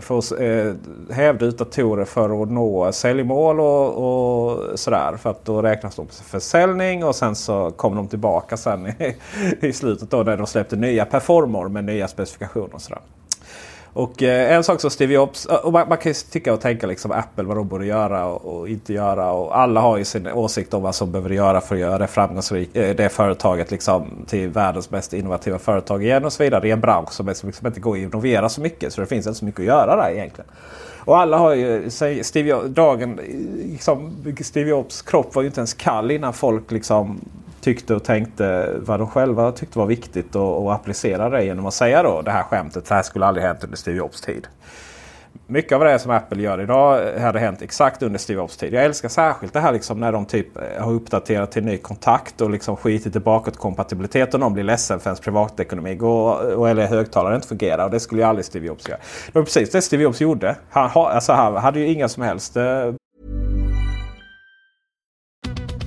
[0.00, 5.16] för hävde ut datorer för att nå säljmål och, och sådär.
[5.16, 9.16] För att då räknas de för försäljning och sen så kom de tillbaka sen i,
[9.66, 13.02] i slutet då när de släppte nya performer med nya specifikationer och sådär.
[13.92, 16.60] Och eh, en sak som Steve Jobs, eh, och man, man kan ju tycka och
[16.60, 19.32] tänka liksom Apple vad de borde göra och, och inte göra.
[19.32, 22.06] Och alla har ju sin åsikt om vad som behöver göra för att göra det
[22.06, 26.68] framgångsrikt, eh, det företaget liksom till världens mest innovativa företag igen och så vidare.
[26.68, 29.38] I en bransch som liksom inte går att innovera så mycket så det finns inte
[29.38, 30.50] så mycket att göra där egentligen.
[31.04, 31.90] Och alla har ju,
[32.22, 33.20] Steve dagen,
[33.64, 37.20] liksom, Steve Jobs kropp var ju inte ens kall innan folk liksom
[37.60, 41.74] tyckte och tänkte vad de själva tyckte var viktigt och, och applicera det genom att
[41.74, 42.84] säga då det här skämtet.
[42.84, 44.48] Det här skulle aldrig hänt under Steve Jobs tid.
[45.46, 48.74] Mycket av det som Apple gör idag hade hänt exakt under Steve Jobs tid.
[48.74, 50.46] Jag älskar särskilt det här liksom när de typ
[50.80, 55.10] har uppdaterat till ny kontakt och liksom skitit i bakåtkompatibilitet och någon blir ledsen för
[55.10, 57.84] ens privatekonomi går, och, eller högtalare inte fungerar.
[57.84, 58.98] Och det skulle ju aldrig Steve Jobs göra.
[59.26, 60.56] Det var precis det Steve Jobs gjorde.
[60.70, 62.62] Han, ha- alltså, han hade ju inga som helst eh,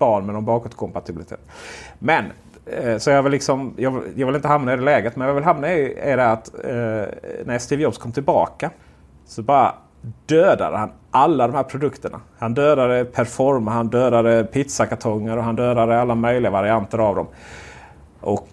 [0.00, 1.40] Barn med någon bakåtkompatibilitet.
[1.98, 2.24] Men,
[2.66, 5.16] eh, så jag vill, liksom, jag, vill, jag vill inte hamna i det läget.
[5.16, 8.70] Men jag vill hamna i är det att eh, när Steve Jobs kom tillbaka
[9.26, 9.74] så bara
[10.26, 12.20] dödade han alla de här produkterna.
[12.38, 17.26] Han dödade Performa, han dödade pizzakartonger och han dödade alla möjliga varianter av dem.
[18.20, 18.48] Och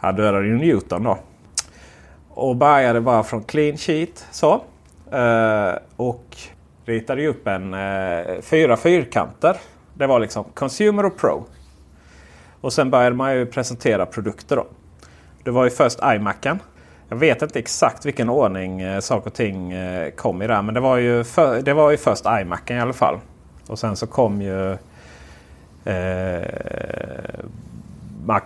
[0.00, 1.18] han dödade ju Newton då.
[2.28, 4.52] Och började bara från clean sheet så.
[5.12, 6.36] Eh, och
[6.84, 9.56] ritade upp en eh, fyra fyrkanter.
[9.94, 11.44] Det var liksom Consumer och Pro.
[12.60, 14.66] Och sen började man ju presentera produkter då.
[15.44, 16.58] Det var ju först iMacen.
[17.08, 20.62] Jag vet inte exakt vilken ordning eh, saker och ting eh, kom i där.
[20.62, 23.18] Men det var, ju för, det var ju först iMacen i alla fall.
[23.68, 24.72] Och sen så kom ju
[25.84, 26.48] eh,
[28.24, 28.40] Mac.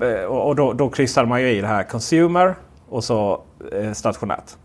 [0.00, 2.54] Eh, och och då, då kryssade man ju i det här Consumer
[2.88, 4.56] och så eh, stationärt.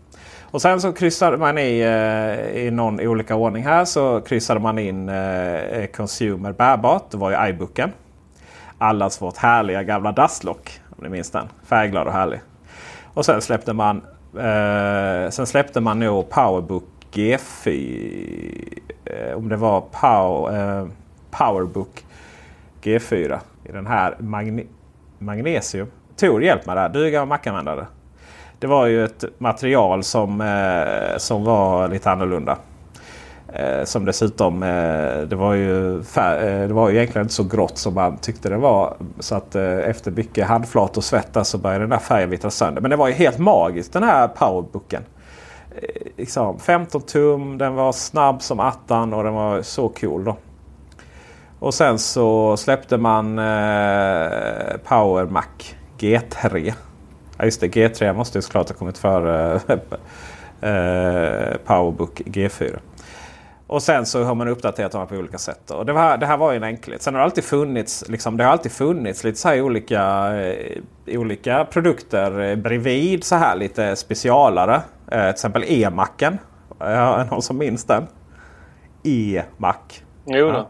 [0.50, 4.60] Och sen så kryssade man i, eh, i någon i olika ordning här så kryssade
[4.60, 7.10] man in eh, Consumer bärbart.
[7.10, 7.92] Det var ju iBooken.
[8.78, 10.80] Allas vårt härliga gamla dasslock.
[10.90, 11.48] Om ni minns den.
[11.64, 12.40] Färgglad och härlig.
[13.14, 13.96] Och sen släppte man
[14.34, 18.78] eh, sen släppte man nog Powerbook G4.
[19.04, 20.86] Eh, om det var Power, eh,
[21.30, 22.04] Powerbook
[22.82, 23.38] G4.
[23.64, 24.64] I den här magne
[25.18, 25.90] magnesium.
[26.16, 26.88] Tor hjälp mig där.
[26.88, 27.86] Du är gammal Mac-användare.
[28.60, 32.56] Det var ju ett material som, eh, som var lite annorlunda.
[33.52, 37.44] Eh, som dessutom, eh, det, var ju fär- eh, det var ju egentligen inte så
[37.44, 38.96] grått som man tyckte det var.
[39.18, 42.80] Så att eh, efter mycket handflat och svett så började den där färgen vittra sönder.
[42.80, 45.02] Men det var ju helt magiskt den här powerbooken.
[45.82, 50.36] Eh, liksom 15 tum, den var snabb som attan och den var så cool då.
[51.58, 55.44] Och sen så släppte man eh, Power Mac
[55.98, 56.72] G3.
[57.40, 59.54] Ja just det, G3 måste ju såklart ha kommit före
[60.60, 62.78] eh, Powerbook G4.
[63.66, 65.70] Och sen så har man uppdaterat dem på olika sätt.
[65.70, 67.02] Och det, var, det här var ju en enkelhet.
[67.02, 70.82] Sen har det alltid funnits, liksom, det har alltid funnits lite så här olika, eh,
[71.18, 74.74] olika produkter eh, bredvid så här lite specialare.
[75.10, 76.38] Eh, till exempel e-macken.
[76.78, 78.06] Ja, någon som minns den?
[79.04, 79.74] E-Mac.
[80.26, 80.52] Jo då.
[80.52, 80.68] Ja.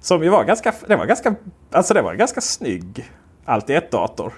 [0.00, 1.34] Som ju var ganska, det var ganska,
[1.72, 3.10] alltså det var en ganska snygg
[3.44, 4.32] allt i ett dator.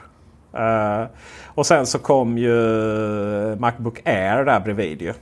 [0.55, 1.07] Uh,
[1.47, 2.57] och sen så kom ju
[3.59, 5.13] Macbook Air där bredvid ju.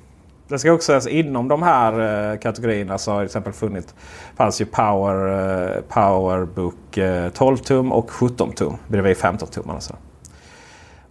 [0.48, 2.00] Det ska också sägas inom de här
[2.32, 3.94] uh, kategorierna så har till exempel funnit,
[4.36, 5.28] fanns ju Power,
[5.76, 6.98] uh, Powerbook
[7.34, 9.70] 12 tum och 17 tum bredvid 15 tum.
[9.70, 9.96] Alltså.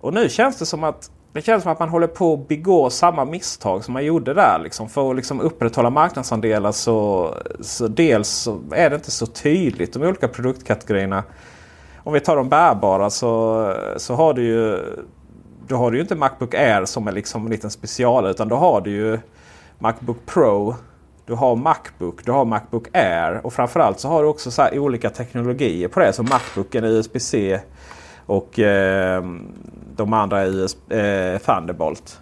[0.01, 2.89] Och nu känns det som att det känns som att man håller på att begå
[2.89, 4.59] samma misstag som man gjorde där.
[4.63, 9.93] Liksom, för att liksom upprätthålla marknadsandelar så, så dels så är det inte så tydligt
[9.93, 11.24] de olika produktkategorierna.
[12.10, 14.80] Om vi tar de bärbara så, så har du ju
[15.68, 18.28] då har du ju inte Macbook Air som är liksom en liten special.
[18.28, 19.20] Utan då har du ju
[19.80, 20.76] Macbook Pro.
[21.26, 25.10] Du har Macbook, du har Macbook Air och framförallt så har du också så olika
[25.10, 26.14] teknologier på det.
[26.14, 27.60] Så Macbooken USB-C
[28.26, 29.24] och eh,
[29.95, 30.62] de andra är
[30.93, 32.22] eh, Thunderbolt.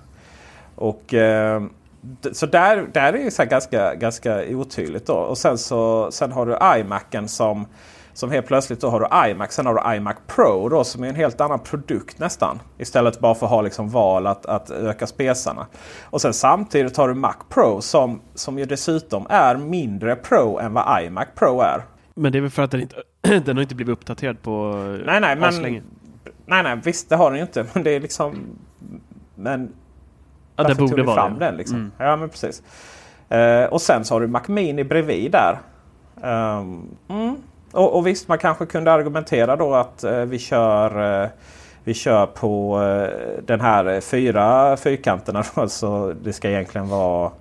[0.76, 1.64] Och, eh,
[2.32, 5.06] så där, där är det så ganska, ganska otydligt.
[5.06, 5.14] Då.
[5.14, 7.66] Och sen, så, sen har du iMacen som,
[8.18, 9.52] som helt plötsligt då har du iMac.
[9.52, 12.60] Sen har du iMac Pro då, som är en helt annan produkt nästan.
[12.78, 15.68] Istället bara för att ha liksom val att, att öka spesarna.
[16.04, 20.74] Och sen samtidigt har du Mac Pro som, som ju dessutom är mindre Pro än
[20.74, 21.82] vad iMac Pro är.
[22.16, 24.74] Men det är väl för att den inte den har inte blivit uppdaterad på
[25.06, 25.84] nej, nej, men,
[26.46, 27.66] nej, nej, visst det har den ju inte.
[27.74, 28.36] Men det är liksom...
[29.36, 29.74] Men
[30.56, 31.46] ja, det borde vara fram det.
[31.46, 31.78] den liksom?
[31.78, 31.92] Mm.
[31.98, 32.64] Ja, men precis.
[33.34, 35.60] Uh, och sen så har du Mac Mini bredvid där.
[36.16, 37.38] Um, mm.
[37.78, 41.30] Och, och, visst, man kanske kunde argumentera då att uh, vi kör uh,
[41.84, 42.80] vi kör på
[43.46, 45.44] den här fyra fyrkanterna.
[45.56, 47.32] Då, så det ska egentligen vara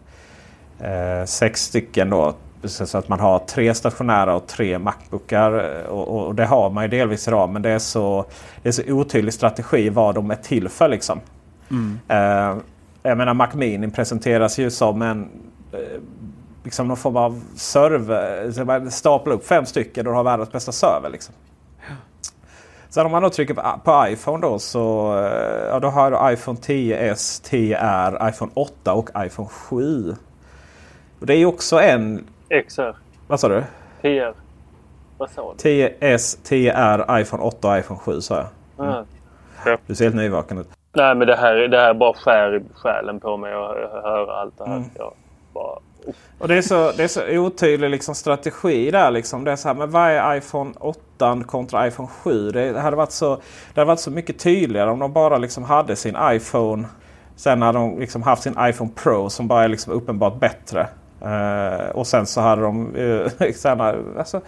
[1.26, 2.34] sex stycken då
[2.64, 5.82] så att man har tre stationära och tre Macbookar.
[5.88, 7.50] Och, och, det har man ju delvis idag.
[7.50, 8.24] Men det är så,
[8.62, 10.88] det är så otydlig strategi vad de är till för.
[10.88, 11.20] Liksom.
[11.70, 11.98] Mm.
[13.02, 15.28] Jag menar Mac Mini presenteras ju som en
[16.66, 18.90] liksom någon form av server.
[18.90, 21.10] Staplar upp fem stycken och har världens bästa server.
[21.10, 21.34] Liksom.
[22.88, 26.32] Sen om man då trycker på, på iPhone då så uh, ja, då har du
[26.32, 30.14] iPhone 10s, TR, iPhone 8 och iPhone 7.
[31.20, 32.26] Och det är ju också en
[32.68, 32.96] XR.
[33.26, 33.64] Vad sa du?
[34.02, 34.34] TR.
[35.18, 35.88] Vad sa du?
[35.88, 38.86] TS, TR, iPhone 8 och iPhone 7 sa jag.
[38.86, 39.04] Mm.
[39.64, 39.76] Ja.
[39.86, 40.68] Du ser helt nyvaken ut.
[40.92, 44.58] Nej men det här, det här bara skär i själen på mig att höra allt
[44.58, 44.76] det här.
[44.76, 44.88] Mm.
[44.94, 45.12] Jag
[45.52, 45.78] bara,
[46.38, 49.10] och det är så, det är så otydlig liksom, strategi där.
[49.10, 49.44] Liksom.
[49.44, 52.50] Det är så här, men vad är iPhone 8 kontra iPhone 7?
[52.50, 53.36] Det hade varit så,
[53.74, 56.88] det hade varit så mycket tydligare om de bara liksom hade sin iPhone.
[57.36, 60.88] Sen hade de liksom haft sin iPhone Pro som bara är liksom uppenbart bättre.
[61.22, 63.30] Uh, och sen så hade de uh,
[64.18, 64.40] alltså,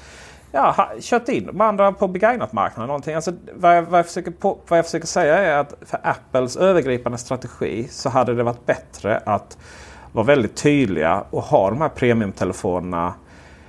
[0.52, 3.14] ja, kört in de andra på begagnatmarknaden.
[3.14, 6.56] Alltså, vad, jag, vad, jag försöker på, vad jag försöker säga är att för Apples
[6.56, 9.58] övergripande strategi så hade det varit bättre att
[10.12, 13.14] vara väldigt tydliga och ha de här premiumtelefonerna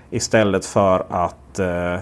[0.09, 1.99] istället för att eh,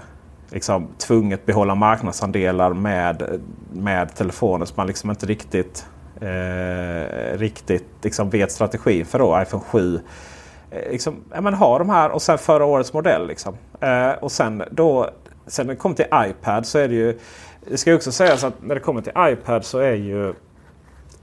[0.49, 3.41] liksom, tvunget behålla marknadsandelar med,
[3.73, 5.85] med telefoner som man liksom inte riktigt,
[6.21, 9.19] eh, riktigt liksom vet strategin för.
[9.19, 9.99] Då, iPhone 7
[10.71, 13.27] eh, liksom, ja, men ha de här och sen förra årets modell.
[13.27, 13.57] Liksom.
[13.81, 15.09] Eh, och sen då
[15.47, 17.19] sen när det kommer till iPad så är det ju.
[17.69, 20.29] Det ska också sägas att när det kommer till iPad så är ju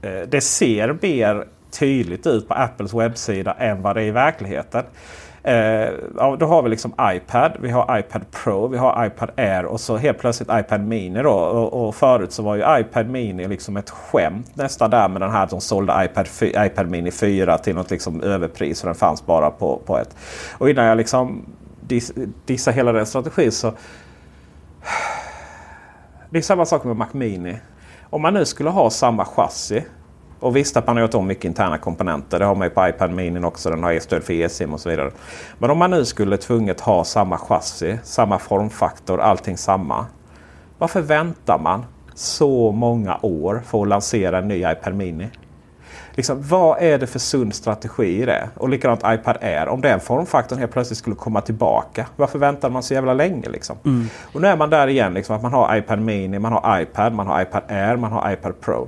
[0.01, 1.47] eh, det ser mer
[1.79, 4.83] tydligt ut på Apples webbsida än vad det är i verkligheten.
[5.47, 9.65] Eh, ja, då har vi liksom iPad, vi har iPad Pro, vi har iPad Air
[9.65, 11.23] och så helt plötsligt iPad Mini.
[11.23, 11.31] Då.
[11.31, 15.31] Och, och förut så var ju iPad Mini liksom ett skämt nästan där med den
[15.31, 18.83] här som sålde iPad, iPad Mini 4 till något liksom överpris.
[18.83, 20.15] Och den fanns bara på, på ett.
[20.57, 21.45] Och innan jag liksom
[21.81, 22.11] diss,
[22.45, 23.71] dissar hela den strategin så...
[26.29, 27.55] Det är samma sak med Mac Mini.
[28.09, 29.83] Om man nu skulle ha samma chassi
[30.45, 32.39] och visst att man har gjort om mycket interna komponenter.
[32.39, 33.69] Det har man ju på iPad Mini också.
[33.69, 35.11] Den har stöd för eSIM och så vidare.
[35.57, 40.05] Men om man nu skulle tvunget ha samma chassi, samma formfaktor, allting samma.
[40.77, 45.29] Varför väntar man så många år för att lansera en ny iPad Mini?
[46.11, 48.49] Liksom, vad är det för sund strategi i det?
[48.55, 49.67] Och likadant iPad Air.
[49.67, 52.07] Om den formfaktorn helt plötsligt skulle komma tillbaka.
[52.15, 53.49] Varför väntar man så jävla länge?
[53.49, 53.77] Liksom?
[53.85, 54.07] Mm.
[54.33, 55.13] Och nu är man där igen.
[55.13, 58.31] Liksom, att man har iPad Mini, man har iPad, man har iPad Air, man har
[58.31, 58.87] iPad Pro.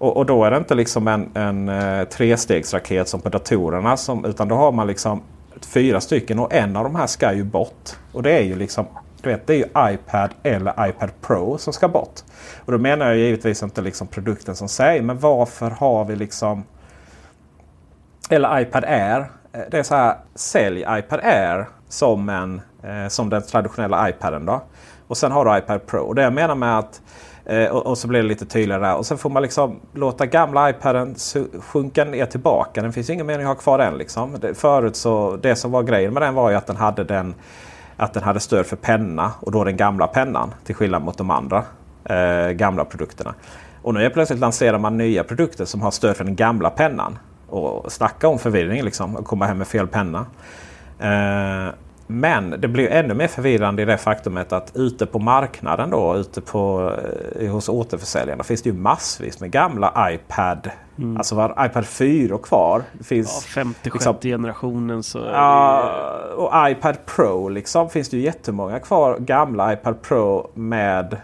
[0.00, 3.96] Och, och, då är det inte liksom en, en eh, trestegsraket som på datorerna.
[3.96, 5.22] Som, utan då har man liksom
[5.60, 7.90] fyra stycken och en av de här ska ju bort.
[8.12, 8.86] Och det är ju liksom
[9.22, 12.20] du vet, det är ju iPad eller iPad Pro som ska bort.
[12.64, 15.02] Och då menar jag givetvis inte liksom produkten som sig.
[15.02, 16.64] Men varför har vi liksom...
[18.30, 19.30] Eller iPad Air.
[19.52, 24.46] Eh, det är så här, sälj iPad Air som, en, eh, som den traditionella iPaden.
[24.46, 24.62] Då.
[25.06, 26.00] Och sen har du iPad Pro.
[26.00, 28.82] Och det jag menar med att Eh, Eh, och, och, så blir det lite tydligare
[28.82, 28.96] där.
[28.96, 31.14] Och sen får man liksom låta gamla iPaden
[31.60, 32.82] sjunka ner tillbaka.
[32.82, 33.98] Den finns ingen mening att ha kvar den.
[33.98, 34.36] Liksom.
[34.40, 37.34] Det, förut så, det som var grejen med den var ju att den hade den
[37.96, 40.54] att den hade stöd för penna och då den gamla pennan.
[40.64, 41.64] Till skillnad mot de andra
[42.04, 43.34] eh, gamla produkterna.
[43.82, 47.18] Och nu är plötsligt lanserar man nya produkter som har stöd för den gamla pennan.
[47.48, 49.16] Och snacka om förvirring liksom.
[49.16, 50.26] Att komma hem med fel penna.
[50.98, 51.74] Eh,
[52.10, 56.40] men det blir ännu mer förvirrande i det faktumet att ute på marknaden då, ute
[56.40, 56.92] på,
[57.40, 60.70] eh, hos återförsäljarna finns det ju massvis med gamla iPad.
[60.98, 61.16] Mm.
[61.16, 62.82] Alltså var iPad 4 kvar.
[62.92, 65.02] Det finns ja, 56 liksom, generationen.
[65.02, 65.92] Så ja,
[66.36, 71.16] och iPad Pro liksom finns det ju jättemånga kvar gamla iPad Pro med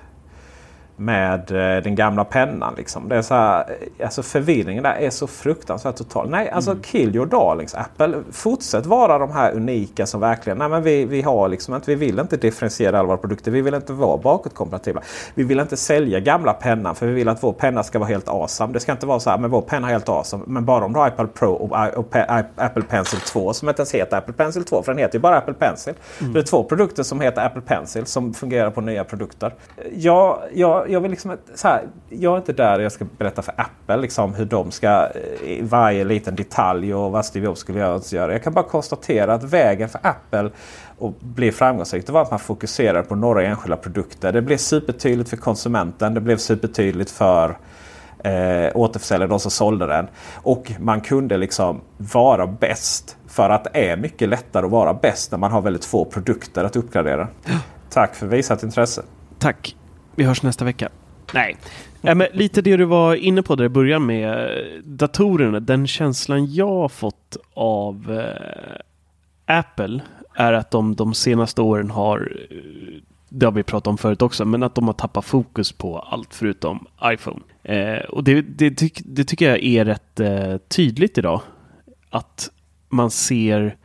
[0.97, 2.75] med eh, den gamla pennan.
[2.77, 3.09] Liksom.
[3.09, 6.31] Det är så här, eh, alltså förvirringen där är så fruktansvärt total.
[6.31, 6.83] Nej, alltså mm.
[6.83, 8.23] kill your darlings Apple.
[8.33, 11.95] Fortsätt vara de här unika som verkligen, nej men vi, vi har liksom inte, vi
[11.95, 13.51] vill inte differentiera alla våra produkter.
[13.51, 15.03] Vi vill inte vara bakåtkompatibla.
[15.35, 18.29] Vi vill inte sälja gamla pennan för vi vill att vår penna ska vara helt
[18.29, 18.73] awesome.
[18.73, 20.45] Det ska inte vara så här, men vår penna är helt awesome.
[20.47, 22.17] Men bara om du har iPad Pro och, och
[22.57, 25.37] Apple Pencil 2 som inte ens heter Apple Pencil 2 för den heter ju bara
[25.37, 25.95] Apple Pencil.
[26.21, 26.33] Mm.
[26.33, 29.55] Det är två produkter som heter Apple Pencil som fungerar på nya produkter.
[29.93, 33.55] Ja, ja jag, vill liksom så här, jag är inte där jag ska berätta för
[33.57, 35.09] Apple liksom, hur de ska
[35.45, 38.33] i varje liten detalj och vad Steve Jobs skulle göra.
[38.33, 40.51] Jag kan bara konstatera att vägen för Apple
[41.01, 44.33] att bli framgångsrikt var att man fokuserar på några enskilda produkter.
[44.33, 46.15] Det blev supertydligt för konsumenten.
[46.15, 47.59] Det blev supertydligt för
[48.19, 50.07] eh, återförsäljare, de som sålde den.
[50.35, 53.17] Och man kunde liksom vara bäst.
[53.27, 56.65] För att det är mycket lättare att vara bäst när man har väldigt få produkter
[56.65, 57.29] att uppgradera.
[57.91, 59.03] Tack för visat intresse.
[59.39, 59.77] Tack.
[60.17, 60.89] Vi hörs nästa vecka.
[61.35, 61.57] Nej.
[62.01, 64.51] Ja, men lite det du var inne på där i början med
[64.85, 65.61] datorerna.
[65.61, 70.01] Den känslan jag har fått av eh, Apple
[70.35, 72.33] är att de de senaste åren har,
[73.29, 76.35] det har vi pratat om förut också, men att de har tappat fokus på allt
[76.35, 77.41] förutom iPhone.
[77.63, 81.41] Eh, och det, det, tyck, det, tycker jag är rätt eh, tydligt idag.
[82.11, 82.51] Att
[82.89, 83.77] man ser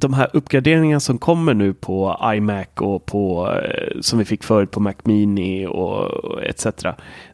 [0.00, 4.70] de här uppgraderingarna som kommer nu på iMac och på eh, som vi fick förut
[4.70, 6.10] på Mac Mini och
[6.44, 6.66] etc.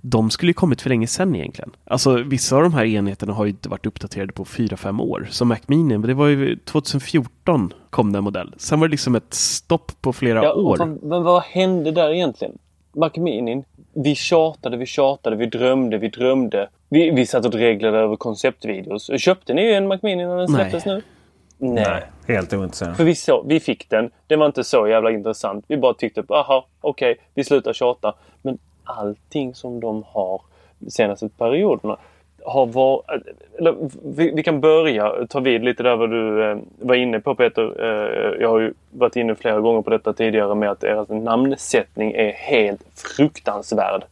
[0.00, 1.70] De skulle kommit för länge sedan egentligen.
[1.84, 5.28] Alltså vissa av de här enheterna har ju inte varit uppdaterade på 4-5 år.
[5.30, 8.54] Som Mac Mini, det var ju 2014 kom den modell.
[8.56, 10.98] Sen var det liksom ett stopp på flera ja, år.
[11.02, 12.58] men vad hände där egentligen?
[12.96, 16.68] Mac Mini, vi tjatade, vi tjatade, vi drömde, vi drömde.
[16.88, 19.10] Vi, vi satt och dreglade över konceptvideos.
[19.20, 20.94] Köpte ni en Mac Mini när den släpptes Nej.
[20.94, 21.02] nu?
[21.62, 21.84] Nej.
[21.84, 22.02] Nej.
[22.36, 22.96] Helt ointressant.
[22.96, 24.10] För vi, så, vi fick den.
[24.26, 25.64] Det var inte så jävla intressant.
[25.68, 28.14] Vi bara tyckte, aha, okej, okay, vi slutar tjata.
[28.42, 30.40] Men allting som de har
[30.78, 31.96] de senaste perioderna
[32.44, 33.04] har varit...
[34.04, 37.84] Vi, vi, kan börja ta vid lite där vad du eh, var inne på Peter.
[37.84, 42.12] Eh, jag har ju varit inne flera gånger på detta tidigare med att deras namnsättning
[42.12, 44.04] är helt fruktansvärd.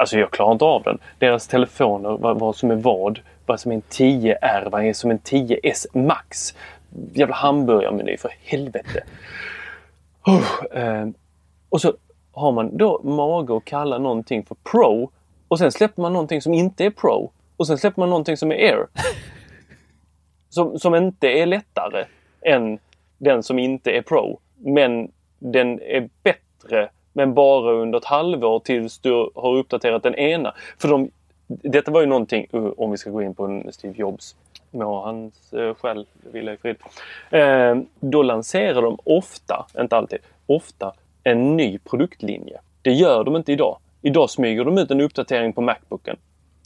[0.00, 0.98] Alltså jag klarar inte av den.
[1.18, 5.10] Deras telefoner, vad, vad som är vad, vad som är en 10R, vad är som
[5.10, 6.54] en 10S Max.
[7.12, 9.04] Jävla hamburgarmeny för helvete.
[10.26, 11.08] Oh, eh,
[11.68, 11.92] och så
[12.32, 15.10] har man då mage att kalla någonting för Pro
[15.48, 18.52] och sen släpper man någonting som inte är Pro och sen släpper man någonting som
[18.52, 18.86] är Air.
[20.52, 22.04] Som, som inte är lättare
[22.42, 22.78] än
[23.18, 24.40] den som inte är Pro.
[24.56, 30.54] Men den är bättre men bara under ett halvår tills du har uppdaterat den ena.
[30.78, 31.10] För de
[31.62, 34.36] detta var ju någonting, uh, om vi ska gå in på en Steve Jobs,
[34.70, 36.76] må hans eh, själ vila i frid.
[37.30, 40.92] Eh, då lanserar de ofta, inte alltid, ofta
[41.24, 42.58] en ny produktlinje.
[42.82, 43.78] Det gör de inte idag.
[44.02, 46.16] Idag smyger de ut en uppdatering på Macbooken.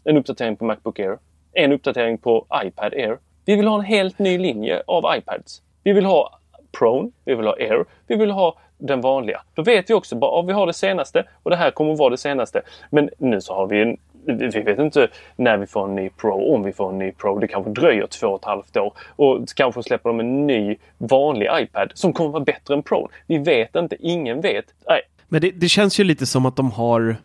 [0.04, 1.18] En uppdatering på Macbook Air.
[1.52, 3.18] En uppdatering på iPad Air.
[3.44, 5.62] Vi vill ha en helt ny linje av iPads.
[5.82, 6.38] Vi vill ha
[6.78, 9.42] Pro, vi vill ha Air, vi vill ha den vanliga.
[9.54, 12.10] Då vet vi också att vi har det senaste och det här kommer att vara
[12.10, 12.62] det senaste.
[12.90, 13.96] Men nu så har vi en
[14.26, 17.38] vi vet inte när vi får en ny Pro, om vi får en ny Pro.
[17.38, 18.92] Det kanske dröjer två och ett halvt år.
[19.16, 23.08] Och kanske släpper de en ny vanlig iPad som kommer vara bättre än Pro.
[23.26, 24.64] Vi vet inte, ingen vet.
[24.88, 25.00] Nej.
[25.28, 27.16] Men det, det känns ju lite som att de har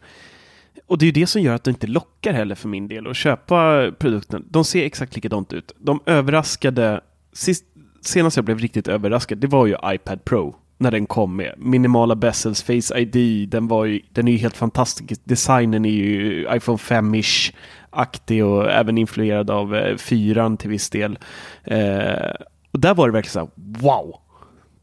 [0.88, 3.16] och det är det som gör att det inte lockar heller för min del att
[3.16, 4.46] köpa produkten.
[4.50, 5.76] De ser exakt likadant ut.
[5.78, 7.02] De överraskade,
[7.34, 7.66] sist,
[8.02, 11.54] senast jag blev riktigt överraskad, det var ju iPad Pro när den kom med.
[11.58, 15.22] Minimala bezels, Face ID, den, var ju, den är ju helt fantastisk.
[15.24, 17.54] Designen är ju iPhone 5-ish
[17.90, 21.20] aktig och även influerad av eh, fyran till viss del.
[21.64, 22.32] Eh,
[22.72, 24.16] och där var det verkligen så här, wow!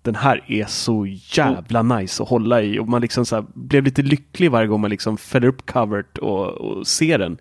[0.02, 3.84] Den här är så jävla nice att hålla i och man liksom så här, blev
[3.84, 7.38] lite lycklig varje gång man liksom fäller upp covert och, och ser den.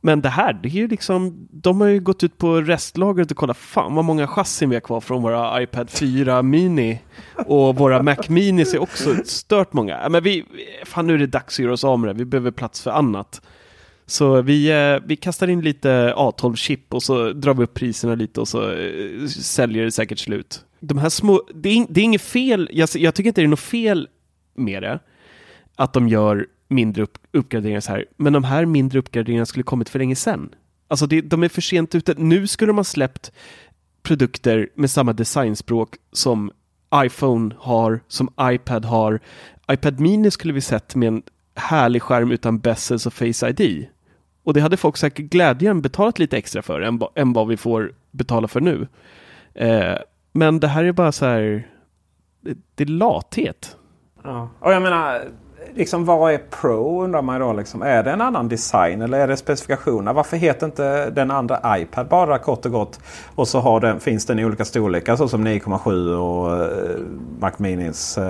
[0.00, 3.36] Men det här, det är ju liksom, de har ju gått ut på restlagret och
[3.36, 7.00] kollat fan vad många chassin vi har kvar från våra iPad 4 Mini.
[7.46, 10.08] Och våra Mac Minis är också stört många.
[10.08, 10.44] Men vi,
[10.84, 12.90] fan nu är det dags att göra oss av med det, vi behöver plats för
[12.90, 13.40] annat.
[14.06, 18.40] Så vi, eh, vi kastar in lite A12-chip och så drar vi upp priserna lite
[18.40, 20.64] och så eh, säljer det säkert slut.
[20.80, 23.48] De här små, det är, det är inget fel, jag, jag tycker inte det är
[23.48, 24.08] något fel
[24.54, 24.98] med det.
[25.76, 28.04] Att de gör mindre upp, uppgraderingar så här.
[28.16, 30.54] Men de här mindre uppgraderingarna skulle kommit för länge sedan.
[30.88, 32.14] Alltså det, de är för sent ute.
[32.18, 33.32] Nu skulle de ha släppt
[34.02, 36.52] produkter med samma designspråk som
[36.94, 39.20] iPhone har, som iPad har.
[39.72, 41.22] iPad Mini skulle vi sett med en
[41.54, 43.86] härlig skärm utan bezels och Face ID.
[44.42, 47.92] Och det hade folk säkert glädjen betalat lite extra för än, än vad vi får
[48.10, 48.88] betala för nu.
[49.54, 49.96] Eh,
[50.32, 51.68] men det här är bara så här,
[52.40, 53.76] det, det är lathet.
[54.24, 54.50] Ja.
[54.60, 55.28] Och jag menar,
[55.74, 57.52] liksom, vad är Pro undrar man då.
[57.52, 57.82] Liksom.
[57.82, 60.12] Är det en annan design eller är det specifikationer?
[60.12, 63.00] Varför heter inte den andra iPad bara kort och gott?
[63.34, 67.06] Och så har den, finns den i olika storlekar så som 9,7 och uh,
[67.40, 68.18] Mac Minis.
[68.18, 68.24] Uh,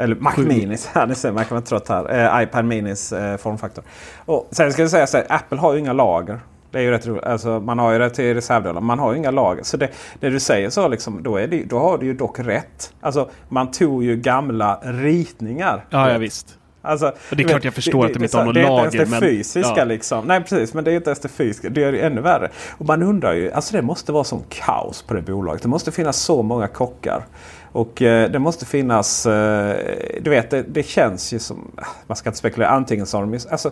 [0.00, 0.46] eller Mac Sju.
[0.46, 2.36] Minis, ni ser, man kan vara trött här.
[2.36, 3.84] Uh, iPad Minis uh, formfaktor.
[4.24, 6.40] Och sen ska jag säga så här, Apple har ju inga lager.
[6.74, 7.24] Det är ju rätt roligt.
[7.24, 8.80] Alltså, man har ju det till reservdelar.
[8.80, 9.62] Man har ju inga lager.
[9.62, 9.88] Så det,
[10.20, 12.92] det du säger så liksom, då, är det, då har du ju dock rätt.
[13.00, 15.84] Alltså, man tog ju gamla ritningar.
[15.90, 16.58] Ja, ja visst.
[16.82, 18.70] Alltså, det är klart jag förstår det, att de inte har något lager.
[18.70, 19.84] Det är inte ens det men, fysiska ja.
[19.84, 20.26] liksom.
[20.26, 21.68] Nej precis, men det är inte ens det fysiska.
[21.68, 22.50] Det är ännu värre.
[22.78, 25.62] Och man undrar ju, alltså det måste vara som kaos på det bolaget.
[25.62, 27.26] Det måste finnas så många kockar.
[27.72, 29.76] Och eh, det måste finnas, eh,
[30.20, 31.70] du vet det, det, känns ju som,
[32.06, 33.70] man ska inte spekulera, antingen så har de, alltså,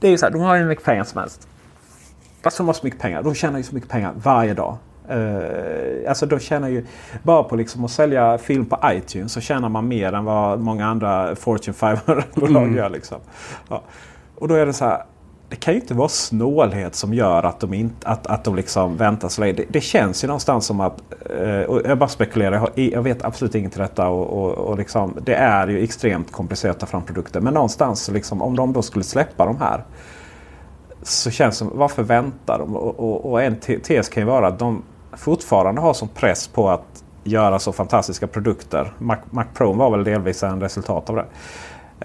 [0.00, 1.48] det är ju så här, de har ju mycket pengar som helst.
[2.44, 4.76] Alltså de har så mycket pengar, de tjänar ju så mycket pengar varje dag.
[5.10, 6.86] Uh, alltså de tjänar ju
[7.22, 10.86] bara på liksom att sälja film på iTunes så tjänar man mer än vad många
[10.86, 12.76] andra Fortune 500-bolag mm.
[12.76, 12.90] gör.
[12.90, 13.18] Liksom.
[13.68, 13.82] Ja.
[14.34, 15.04] Och då är det så här.
[15.48, 18.96] Det kan ju inte vara snålhet som gör att de, inte, att, att de liksom
[18.96, 19.52] väntar så länge.
[19.52, 21.02] Det, det känns ju någonstans som att,
[21.40, 24.08] uh, och jag bara spekulerar, jag vet absolut inget till detta.
[24.08, 27.40] Och, och, och liksom, det är ju extremt komplicerat att ta fram produkter.
[27.40, 29.84] Men någonstans, liksom, om de då skulle släppa de här
[31.04, 32.76] så känns det som, varför väntar de?
[32.76, 34.82] Och, och, och en tes kan ju vara att de
[35.12, 38.92] fortfarande har som press på att göra så fantastiska produkter.
[38.98, 41.26] Mac, Mac Pro var väl delvis en resultat av det.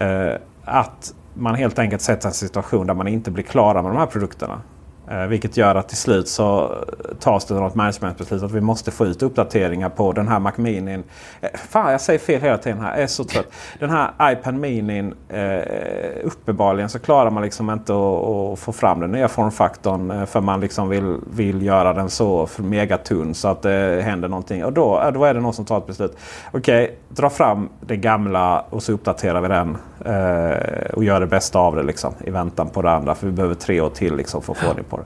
[0.04, 3.98] Eh, att man helt enkelt sätter en situation där man inte blir klara med de
[3.98, 4.62] här produkterna.
[5.10, 6.74] Eh, vilket gör att till slut så
[7.20, 11.02] tas det något managementbeslut att vi måste få ut uppdateringar på den här Mac Mini.
[11.40, 13.46] Eh, fan jag säger fel hela tiden här, jag är så trött.
[13.78, 19.12] Den här iPad Mini, eh, uppenbarligen så klarar man liksom inte att, få fram den
[19.12, 20.10] nya formfaktorn.
[20.10, 24.64] Eh, för man liksom vill, vill göra den så megatunn så att det händer någonting.
[24.64, 26.16] Och då, då är det någon som tar ett beslut.
[26.52, 29.76] Okej, okay, dra fram det gamla och så uppdaterar vi den.
[30.04, 33.14] Eh, och gör det bästa av det liksom, i väntan på det andra.
[33.14, 34.99] För vi behöver tre år till liksom, för att få ordning på det.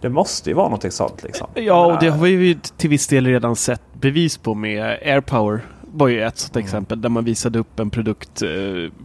[0.00, 1.22] Det måste ju vara något sånt.
[1.22, 1.46] Liksom.
[1.54, 5.60] Ja, och det har vi ju till viss del redan sett bevis på med AirPower.
[5.82, 6.64] var ju ett sånt mm.
[6.64, 8.48] exempel där man visade upp en produkt eh,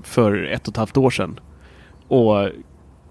[0.04, 1.40] för ett och ett halvt år sedan.
[2.08, 2.50] Och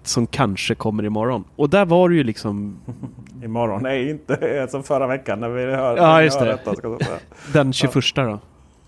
[0.02, 1.44] som kanske kommer imorgon.
[1.56, 2.80] Och där var det ju liksom...
[3.44, 6.44] imorgon är inte som förra veckan när vi hör, ja, just det.
[6.44, 6.74] Detta,
[7.52, 8.22] Den 21 ja.
[8.22, 8.40] då.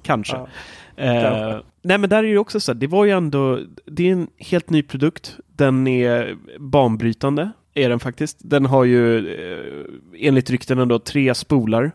[0.02, 0.36] Kanske.
[0.36, 0.48] Ja.
[0.96, 4.28] Eh, nej men där är det också så det var ju ändå, det är en
[4.38, 5.36] helt ny produkt.
[5.46, 8.38] Den är banbrytande, är den faktiskt.
[8.40, 11.92] Den har ju eh, enligt ryktena då tre spolar.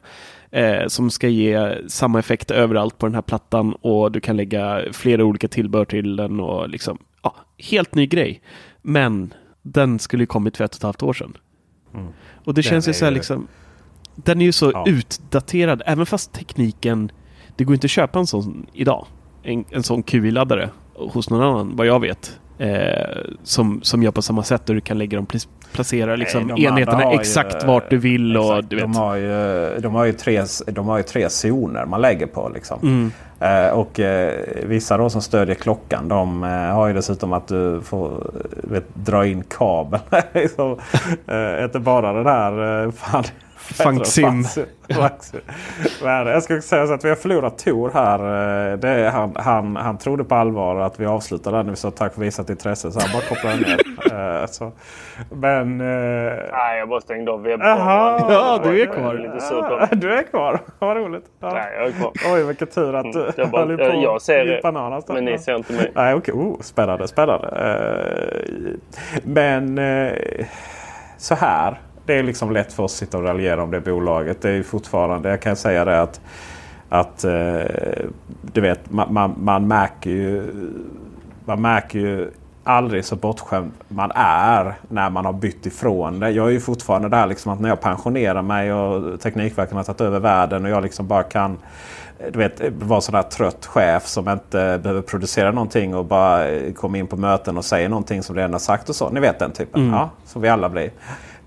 [0.52, 4.82] Eh, som ska ge samma effekt överallt på den här plattan och du kan lägga
[4.92, 8.42] flera olika tillbehör till den och liksom, ja, helt ny grej.
[8.82, 11.38] Men den skulle ju kommit för ett och ett halvt år sedan.
[11.94, 12.08] Mm.
[12.44, 13.48] Och det den känns ju så här liksom,
[14.16, 14.86] den är ju så ja.
[14.88, 17.12] utdaterad, även fast tekniken
[17.56, 19.08] det går inte att köpa en sån idag.
[19.44, 22.39] En, en sån QI-laddare hos någon annan, vad jag vet.
[22.60, 25.28] Eh, som, som gör på samma sätt och du kan lägga dem
[25.72, 28.36] placera liksom, Nej, enheterna exakt ju, vart du vill.
[28.36, 28.86] Exakt, och, du vet.
[28.86, 32.52] De, har ju, de, har ju tre, de har ju tre zoner man lägger på.
[32.54, 32.80] Liksom.
[32.84, 33.12] Mm.
[33.39, 34.34] Eh, och eh,
[34.64, 38.32] vissa då som stödjer klockan de eh, har ju dessutom att du får
[38.64, 40.00] vet, dra in kabel.
[40.34, 40.72] liksom,
[41.28, 42.91] eh, inte bara den här eh,
[43.74, 44.43] fan, Fangsim.
[45.99, 48.20] jag ska säga så att vi har förlorat Tor här.
[48.72, 51.91] Eh, det är, han, han, han trodde på allvar att vi avslutade när vi sa
[51.91, 52.91] tack för visat intresse.
[52.91, 53.82] Så han bara kopplade ner.
[54.07, 54.72] Eh, så.
[55.30, 55.82] Men...
[55.82, 58.32] Eh, Nej, jag bara stängde av webbkameran.
[58.32, 59.95] Ja, du är kvar.
[59.95, 60.59] du är kvar.
[60.80, 61.26] Vad roligt.
[61.39, 61.53] Ja.
[61.53, 62.11] Nej, jag är kvar.
[62.34, 64.59] Oj, vilken tur att du jag, bara, jag, jag ser det.
[64.63, 65.91] Bananas men ni ser inte mig.
[65.95, 66.34] Nej, okej.
[66.34, 66.45] Okay.
[66.45, 67.49] Oh, spännande, spännande.
[69.24, 69.80] Men
[71.18, 71.78] så här
[72.08, 74.41] det är liksom lätt för oss att sitta och raljera om det bolaget.
[74.41, 76.22] Det är fortfarande, jag kan säga det att,
[76.89, 78.05] att eh,
[78.41, 80.43] du vet, man, man, man, märker ju,
[81.45, 82.32] man märker ju
[82.64, 86.30] aldrig så bortskämd man är när man har bytt ifrån det.
[86.30, 90.01] Jag är ju fortfarande där liksom att när jag pensionerar mig och Teknikverken har tagit
[90.01, 91.58] över världen och jag liksom bara kan
[92.32, 96.97] du vet, vara sån där trött chef som inte behöver producera någonting och bara komma
[96.97, 99.10] in på möten och säga någonting som redan har sagt och så.
[99.10, 99.82] Ni vet den typen.
[99.82, 99.93] Mm.
[99.93, 100.91] Ja, som vi alla blir.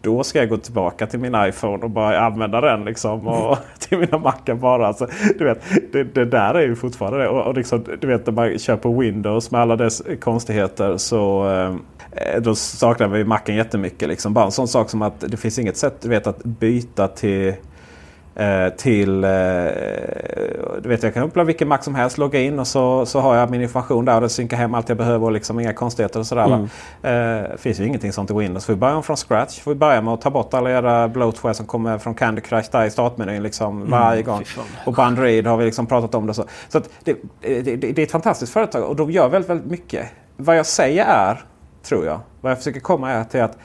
[0.02, 2.84] Då ska jag gå tillbaka till min iPhone och bara använda den.
[2.84, 4.86] Liksom, och till mina mackar bara.
[4.86, 5.06] Alltså,
[5.38, 7.28] du vet, det, det, där är ju fortfarande det.
[7.28, 11.50] Och, och liksom, du vet när man kör på Windows med alla dess konstigheter så
[12.12, 14.08] eh, då saknar vi macken jättemycket.
[14.08, 14.34] Liksom.
[14.34, 17.48] Bara en sån sak som att det finns inget sätt du vet, att byta till
[17.48, 17.54] Eh,
[18.76, 19.24] till...
[19.24, 19.30] Eh,
[20.82, 23.36] du vet, jag kan öppna vilken Mac som helst, logga in och så, så har
[23.36, 26.20] jag min information där och det synkar hem allt jag behöver och liksom inga konstigheter
[26.20, 26.68] och sådär.
[27.02, 27.42] Mm.
[27.42, 28.70] Eh, finns ju ingenting sånt i Windows.
[28.70, 29.60] Vi börjar från scratch.
[29.66, 32.84] Vi börjar med att ta bort alla era bloatware som kommer från Candy Crush där
[32.84, 34.44] i startmenyn liksom mm, varje gång.
[34.84, 36.34] Och på Android har vi liksom pratat om det.
[36.34, 39.70] Så, så det, det, det, det, är ett fantastiskt företag och de gör väldigt, väldigt
[39.70, 40.06] mycket.
[40.36, 41.44] Vad jag säger är,
[41.82, 43.58] tror jag, vad jag försöker komma är till att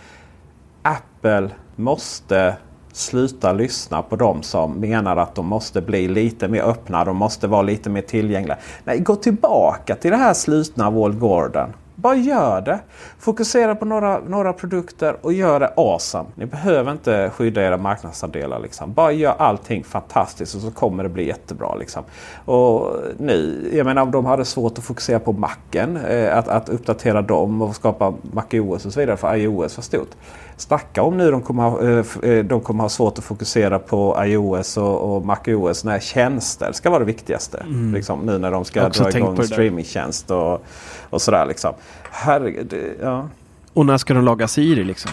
[0.82, 2.56] Apple måste
[2.96, 7.06] sluta lyssna på dem som menar att de måste bli lite mer öppna.
[7.06, 8.58] De måste vara lite mer tillgängliga.
[8.84, 11.74] Nej, gå tillbaka till det här slutna Wall Gordon.
[11.96, 12.80] Bara gör det.
[13.20, 16.30] Fokusera på några, några produkter och gör det awesome.
[16.36, 18.60] Ni behöver inte skydda era marknadsandelar.
[18.60, 18.94] Liksom.
[18.94, 21.76] Bara gör allting fantastiskt och så kommer det bli jättebra.
[21.76, 22.04] Liksom.
[22.46, 25.98] Och nu, jag menar om de hade svårt att fokusera på Macen.
[25.98, 30.12] Eh, att, att uppdatera dem och skapa MacOS och så vidare för iOS var stort.
[30.58, 34.18] Snacka om nu de kommer, ha, eh, eh, de kommer ha svårt att fokusera på
[34.26, 37.58] iOS och, och MacOS när tjänster ska vara det viktigaste.
[37.58, 37.94] Mm.
[37.94, 40.66] Liksom, nu när de ska dra igång streamingtjänst och,
[41.10, 41.46] och sådär.
[41.46, 41.74] Liksom.
[42.12, 43.30] Herregud, ja.
[43.74, 45.12] Och när ska de laga Siri liksom?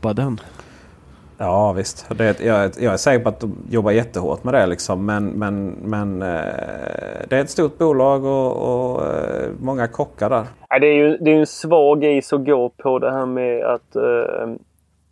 [0.00, 0.40] Bara den.
[1.38, 2.06] Ja visst.
[2.16, 4.66] Det, jag, jag är säker på att de jobbar jättehårt med det.
[4.66, 5.06] Liksom.
[5.06, 6.28] Men, men, men eh,
[7.28, 9.02] det är ett stort bolag och, och
[9.60, 10.44] många kockar där.
[10.68, 13.64] Ja, det är ju det är en svag is att gå på det här med
[13.64, 13.96] att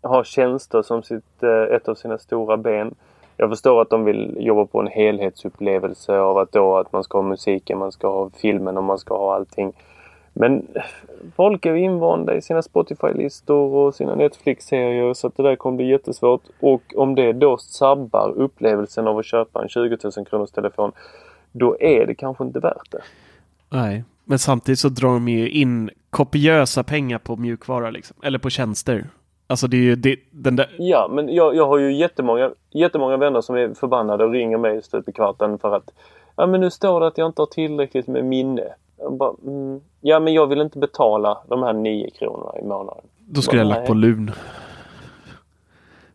[0.03, 2.94] har tjänster som sitt, eh, ett av sina stora ben.
[3.36, 7.18] Jag förstår att de vill jobba på en helhetsupplevelse av att då att man ska
[7.18, 9.72] ha musiken, man ska ha filmen och man ska ha allting.
[10.32, 10.66] Men
[11.36, 15.90] folk är invanda i sina Spotify-listor och sina Netflix-serier så att det där kommer bli
[15.90, 16.42] jättesvårt.
[16.61, 20.92] Och om det då sabbar upplevelsen av att köpa en 20 000 kronors telefon
[21.53, 23.03] då är det kanske inte värt det.
[23.68, 28.51] Nej, men samtidigt så drar de ju in kopiösa pengar på mjukvara liksom, eller på
[28.51, 29.07] tjänster.
[29.51, 30.70] Alltså det är ju det, den där...
[30.78, 34.82] Ja, men jag, jag har ju jättemånga, jättemånga vänner som är förbannade och ringer mig
[34.82, 35.90] stup i kvarten för att
[36.36, 38.62] Ja men nu står det att jag inte har tillräckligt med minne.
[39.18, 43.05] Bara, mm, ja men jag vill inte betala de här 9 kronorna i månaden.
[43.18, 44.30] Då skulle jag lagt på lun.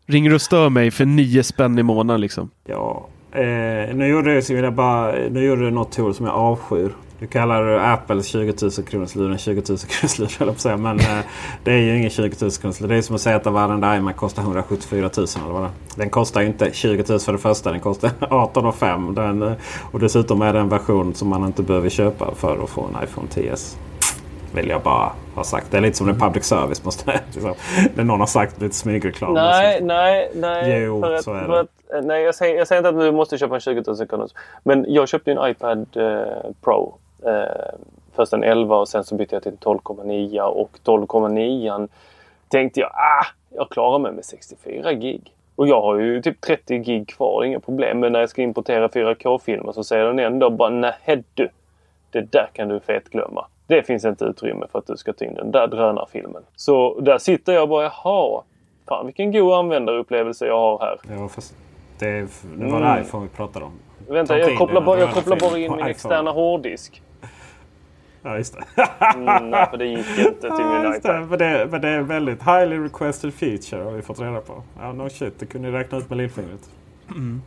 [0.06, 2.50] Ringer och stör mig för 9 spänn i månaden liksom.
[2.64, 3.06] Ja.
[3.32, 6.92] Eh, nu gjorde jag, bara, nu gjorde du något tool som jag avskyr.
[7.18, 10.76] Du kallar Apples 20 000 kronors luren 20 000 kronors lur höll säga.
[10.76, 11.18] Men eh,
[11.64, 12.88] det är ju ingen 20 000 kronors lur.
[12.88, 16.10] Det är som att säga att varenda iMac kostar 174 000 eller vad det Den
[16.10, 17.70] kostar ju inte 20 000 för det första.
[17.70, 19.52] Den kostar 18 5 den, eh,
[19.92, 23.04] Och dessutom är det en version som man inte behöver köpa för att få en
[23.04, 23.76] iPhone 10s.
[24.54, 25.70] Vill jag bara ha sagt.
[25.70, 26.84] Det är lite som en public service.
[26.84, 27.54] Måste, liksom.
[27.94, 29.34] När någon har sagt lite smygreklam.
[29.34, 30.82] Nej, nej, nej.
[30.82, 31.60] Jo, för så är det.
[31.60, 34.30] Att, nej jag, säger, jag säger inte att du måste köpa en 20 000 kronors.
[34.64, 36.94] Men jag köpte en iPad eh, Pro
[37.24, 37.78] Eh,
[38.12, 41.88] först en 11 och sen så bytte jag till 12,9 och 12,9
[42.48, 45.32] tänkte jag ah, jag klarar mig med 64 gig.
[45.56, 48.00] Och jag har ju typ 30 gig kvar, inga problem.
[48.00, 51.48] Men när jag ska importera 4K-filmer så säger den ändå bara nej du.
[52.10, 53.46] Det där kan du fet glömma.
[53.66, 56.42] Det finns inte utrymme för att du ska ta in den där drönarfilmen.
[56.56, 58.42] Så där sitter jag bara, jaha.
[58.88, 60.98] Fan vilken god användarupplevelse jag har här.
[61.18, 61.54] Ja, fast
[61.98, 63.02] det, var mm.
[63.02, 63.72] iPhone vi pratade om.
[64.08, 67.02] Vänta, jag kopplar, bara, jag kopplar bara in min externa hårddisk.
[68.26, 68.82] Ja, just det.
[69.14, 71.20] mm, nej, för det gick inte till min ja, iPad.
[71.20, 74.40] Det, men, det, men det är en väldigt highly requested feature har vi fått reda
[74.40, 74.62] på.
[74.80, 75.38] Ja, no shit.
[75.38, 76.70] Det kunde ni räkna ut med lillfingret.
[77.10, 77.42] Mm.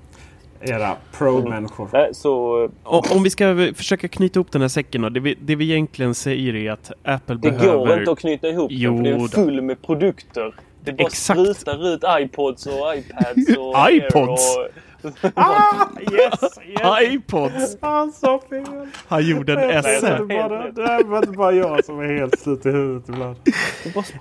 [0.62, 1.96] Era pro-människor.
[1.96, 2.14] Mm.
[2.14, 2.70] Så...
[2.84, 5.10] Om vi ska försöka knyta ihop den här säcken då.
[5.10, 7.72] Det vi, det vi egentligen säger är att Apple det behöver...
[7.72, 10.54] Det går inte att knyta ihop jo, den för det är full med produkter.
[10.84, 11.40] Det bara Exakt.
[11.40, 14.58] sprutar ut iPods och iPads och iPods?
[14.58, 14.89] Och
[15.34, 17.02] ah, yes, yes.
[17.14, 17.78] iPods.
[17.82, 18.66] Han sa fel.
[19.08, 20.26] Han gjorde en esse.
[20.28, 23.36] Det är inte bara jag som är helt slut i huvudet ibland.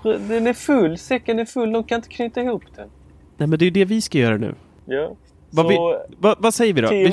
[0.03, 0.97] Den är full.
[0.97, 1.71] Säcken är full.
[1.71, 2.89] De kan inte knyta ihop den.
[3.37, 4.55] Nej men det är det vi ska göra nu.
[4.85, 5.15] Ja.
[5.49, 5.77] Vad, vi,
[6.17, 6.87] vad, vad säger vi då?
[6.87, 7.11] Team,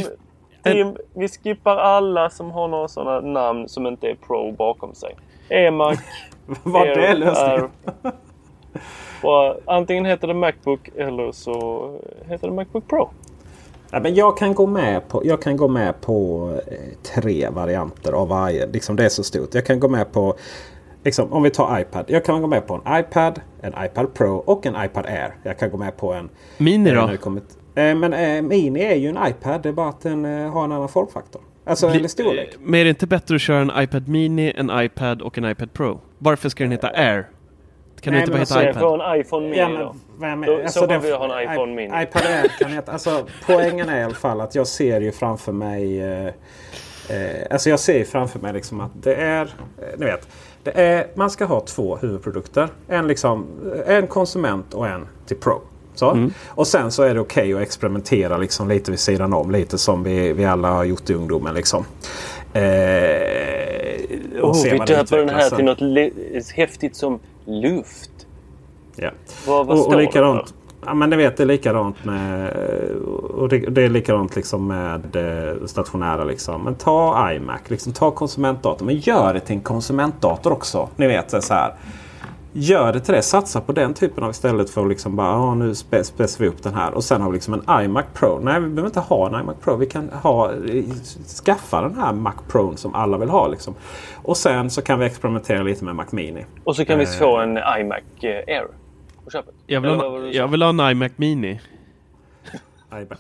[0.64, 4.94] vi, team, vi skippar alla som har några sådana namn som inte är pro bakom
[4.94, 5.16] sig.
[5.48, 5.98] EMAC.
[6.62, 7.70] Var det lösningen?
[9.66, 11.90] antingen heter det Macbook eller så
[12.28, 13.10] heter det Macbook Pro.
[13.90, 18.12] Ja, men jag, kan gå med på, jag kan gå med på eh, tre varianter
[18.12, 18.66] av varje.
[18.66, 19.54] Liksom det är så stort.
[19.54, 20.36] Jag kan gå med på
[21.06, 22.04] Liksom, om vi tar iPad.
[22.08, 25.34] Jag kan gå med på en iPad, en iPad Pro och en iPad Air.
[25.42, 26.28] Jag kan gå med på en...
[26.58, 27.10] Mini då?
[27.74, 29.62] Eh, eh, men eh, Mini är ju en iPad.
[29.62, 31.42] Det är bara att den eh, har en annan formfaktor.
[31.64, 32.56] Alltså Bli- eller storlek.
[32.60, 35.72] Men är det inte bättre att köra en iPad Mini, en iPad och en iPad
[35.72, 36.00] Pro?
[36.18, 37.26] Varför ska den heta Air?
[38.00, 38.82] Kan Nej, den inte men bara alltså, heta Jag iPad?
[38.82, 39.94] får en iPhone Mini Ja, då.
[40.18, 42.02] men, vem är, Då- alltså, så den- vill jag ha en iPhone Mini.
[42.02, 45.52] iPad Air kan heta, alltså, poängen är i alla fall att jag ser ju framför
[45.52, 50.06] mig eh, eh, Alltså jag ser ju framför mig liksom att det är, eh, ni
[50.06, 50.28] vet,
[50.62, 52.68] det är, man ska ha två huvudprodukter.
[52.88, 53.46] En, liksom,
[53.86, 55.60] en konsument och en till Pro.
[55.94, 56.28] Så.
[56.48, 59.50] Och sen så är det okej att experimentera liksom lite vid sidan om.
[59.50, 61.54] Lite som vi, vi alla har gjort i ungdomen.
[61.54, 61.84] Liksom.
[62.52, 68.10] Eh, och Oh, vi döper den här till något häftigt som luft.
[68.96, 69.10] Ja.
[69.46, 70.54] Vad, vad och, och likadant.
[70.86, 72.50] Ja, men det vet det är likadant med
[73.36, 76.24] och det, det är likadant liksom med eh, stationära.
[76.24, 76.62] Liksom.
[76.62, 78.86] Men ta iMac, liksom, ta konsumentdator.
[78.86, 80.88] Men gör det till en konsumentdator också.
[80.96, 81.74] Ni vet så här.
[82.58, 83.22] Gör det till det.
[83.22, 86.50] Satsa på den typen av istället för att liksom bara ah, nu spe, spetsar vi
[86.50, 86.94] upp den här.
[86.94, 88.40] Och sen har vi liksom en iMac Pro.
[88.42, 89.76] Nej, vi behöver inte ha en iMac Pro.
[89.76, 90.52] Vi kan ha,
[91.44, 93.48] skaffa den här Mac Pro som alla vill ha.
[93.48, 93.74] Liksom.
[94.22, 96.44] Och sen så kan vi experimentera lite med Mac Mini.
[96.64, 97.10] Och så kan vi Eh.
[97.10, 97.50] få en
[97.80, 98.66] iMac eh, Air
[99.24, 99.54] på köpet.
[99.66, 101.60] Jag vill, ha, jag vill ha en iMac Mini.
[102.92, 103.18] iMac.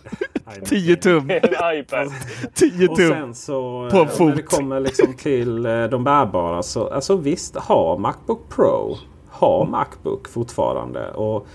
[0.56, 1.30] iMac 10 tum.
[1.30, 1.36] En
[1.78, 2.08] iPad.
[2.54, 3.10] 10 Och tum.
[3.10, 4.28] sen så På eh, fot.
[4.28, 8.96] när det kommer liksom till eh, de bärbara så alltså visst ha Macbook Pro.
[9.40, 11.10] Ha Macbook fortfarande.
[11.10, 11.46] Och,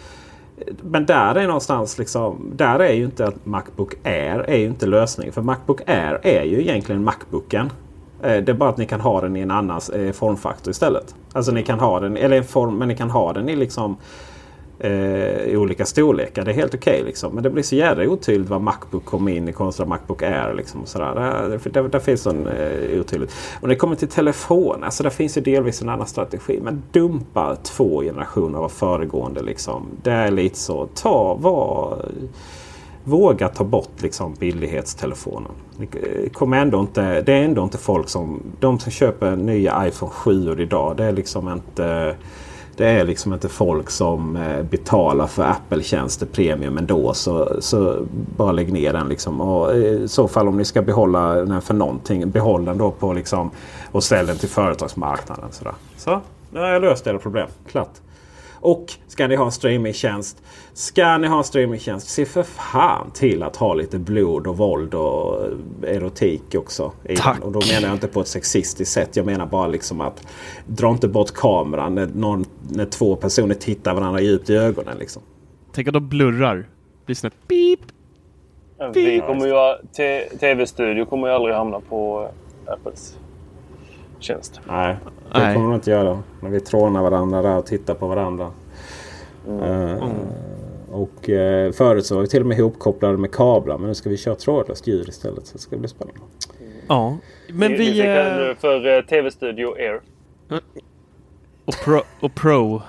[0.82, 2.52] men där är någonstans liksom.
[2.56, 5.34] Där är ju inte att Macbook Air är ju inte lösningen.
[5.34, 7.70] För Macbook Air är ju egentligen Macbooken.
[8.24, 11.16] Eh, det är bara att ni kan ha den i en annan eh, formfaktor istället.
[11.34, 13.98] Alltså ni kan ha den, eller en form, men ni kan ha den i liksom
[14.84, 16.46] eh, i olika storlekar.
[16.46, 17.34] Det är helt okej liksom.
[17.34, 20.54] Men det blir så jävla otydligt vad Macbook kom in i kontra Macbook Air.
[20.54, 21.16] Liksom, och sådär.
[21.16, 23.34] Där, där, där finns en eh, otydligt.
[23.56, 24.84] Och när det kommer till telefon.
[24.84, 26.60] Alltså där finns ju delvis en annan strategi.
[26.64, 29.42] Men dumpa två generationer av föregående.
[29.42, 29.86] Liksom.
[30.04, 30.88] Det är lite så.
[30.96, 31.98] Ta, var,
[33.04, 35.52] Våga ta bort liksom billighetstelefonen.
[35.78, 38.42] Det, kommer ändå inte, det är ändå inte folk som...
[38.60, 40.98] De som köper nya iPhone 7 idag.
[40.98, 42.16] Det är liksom inte...
[42.82, 47.14] Det är liksom inte folk som eh, betalar för Apple-tjänster premium ändå.
[47.14, 47.98] Så, så
[48.38, 49.10] bara lägg ner den.
[49.10, 49.42] Liksom.
[49.42, 52.30] Och, eh, I så fall om ni ska behålla den för någonting.
[52.30, 53.52] Behåll den då på liksom,
[53.92, 55.52] och ställ den till företagsmarknaden.
[55.52, 55.74] Sådär.
[55.98, 56.22] Så,
[56.52, 57.48] nu har jag löst era problem.
[57.72, 57.92] Klart.
[58.62, 60.44] Och ska ni ha en streamingtjänst.
[60.74, 62.10] Ska ni ha en streamingtjänst.
[62.10, 65.46] Se för fan till att ha lite blod och våld och
[65.84, 66.92] erotik också.
[67.18, 67.40] Tack.
[67.40, 69.16] Och då menar jag inte på ett sexistiskt sätt.
[69.16, 70.28] Jag menar bara liksom att
[70.66, 74.98] dra inte bort kameran när, någon, när två personer tittar varandra djupt i ögonen.
[74.98, 75.22] Liksom.
[75.72, 76.68] Tänk att de blurrar.
[77.06, 77.80] Blir sån här beep.
[78.94, 79.88] Vi kommer ju
[80.38, 82.30] TV-studio kommer ju aldrig hamna på
[82.68, 83.18] eh, Apples
[84.24, 84.62] tjänst.
[84.68, 84.98] Nej,
[85.34, 85.54] det Nej.
[85.56, 86.24] kommer de inte göra.
[86.42, 88.52] När vi trånar varandra där och tittar på varandra.
[89.48, 90.10] Eh,
[90.92, 93.78] och eh, förut så var vi till och med ihopkopplade med kablar.
[93.78, 95.48] Men nu ska vi köra trådlöst ljud istället.
[95.48, 96.20] Så det ska bli spännande.
[96.88, 97.18] Ja.
[97.50, 98.02] Men Vi, vi...
[98.02, 100.02] det för TV-studio Air.
[101.66, 102.82] Och Pro, och Pro.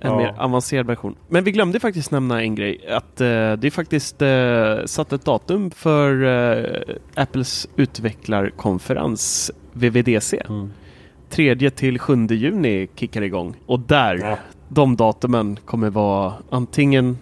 [0.00, 0.16] En Ja.
[0.16, 1.14] mer avancerad version.
[1.28, 2.86] Men vi glömde faktiskt nämna en grej.
[2.88, 6.80] Att eh, det är faktiskt eh, satt ett datum för eh,
[7.14, 10.42] Apples utvecklarkonferens VVDC.
[10.48, 10.70] Mm.
[11.30, 13.54] 3 till 7 juni kickar igång.
[13.66, 14.36] Och där, Ja.
[14.68, 17.18] de datumen kommer vara antingen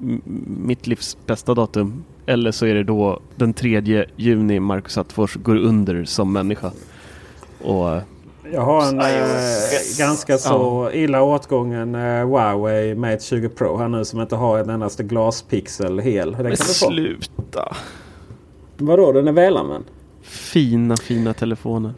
[0.00, 0.22] m-
[0.66, 5.56] mitt livs bästa datum eller så är det då den 3 juni Marcus Attefors går
[5.56, 6.70] under som människa.
[7.64, 8.00] Och
[8.52, 9.98] Jag har en Yes.
[9.98, 14.70] ganska så illa åtgången eh, Huawei Mate 20 Pro här nu som inte har en
[14.70, 16.26] endaste glaspixel hel.
[16.32, 16.64] Den kan men få.
[16.64, 17.76] sluta!
[18.76, 19.84] Vadå, den är välanvänd?
[20.22, 21.94] Fina, fina telefonen.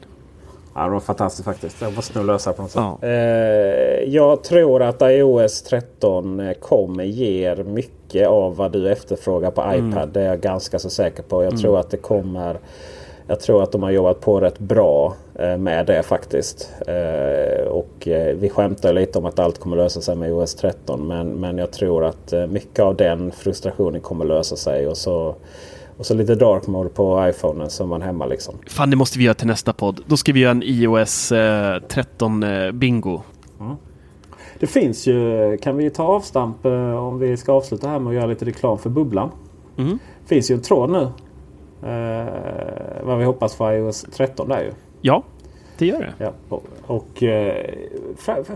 [0.75, 1.81] Ja, det var fantastiskt faktiskt.
[1.83, 2.83] Jag måste nog lösa det på något sätt.
[3.01, 3.09] Ja.
[3.09, 9.63] Eh, jag tror att iOS 13 eh, kommer ge mycket av vad du efterfrågar på
[9.63, 9.91] Mm.
[9.91, 10.09] iPad.
[10.13, 11.45] Det är jag ganska så säker på.
[11.45, 12.57] Jag tror att det kommer...
[13.27, 16.73] Jag tror att de har jobbat på rätt bra eh, med det faktiskt.
[16.87, 21.09] Eh, och vi skämtar lite om att allt kommer lösa sig med iOS 13.
[21.09, 24.87] Men, men jag tror att mycket av den frustrationen kommer lösa sig.
[24.89, 25.35] Och så,
[25.99, 28.55] och så lite dark mode på iPhonen som man hemma liksom.
[28.67, 30.01] Fan, det måste vi göra till nästa podd.
[30.07, 33.23] Då ska vi göra en iOS eh, 13 eh, bingo.
[34.59, 38.15] Det finns ju, kan vi ta avstamp eh, om vi ska avsluta här med att
[38.15, 39.31] göra lite reklam för Bubblan.
[39.77, 39.99] Mm.
[40.27, 41.03] finns ju en tråd nu.
[41.89, 44.73] Eh, vad vi hoppas för iOS 13 där ju.
[45.01, 45.23] Ja,
[45.79, 46.13] det gör det.
[46.19, 47.75] Ja, och och eh,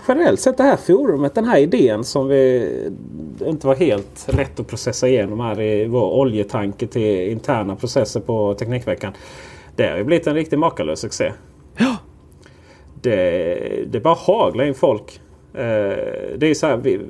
[0.09, 2.71] generellt sett det här forumet, den här idén som vi
[3.47, 8.55] inte var helt lätt att processa igenom här i vår oljetanke till interna processer på
[8.55, 9.13] Teknikveckan.
[9.77, 11.33] Det har ju blivit en riktig makalös succé.
[11.77, 11.97] Ja.
[13.03, 15.21] det, det bara haglar in folk.
[15.55, 15.61] Eh,
[16.37, 17.01] det är så här, vi,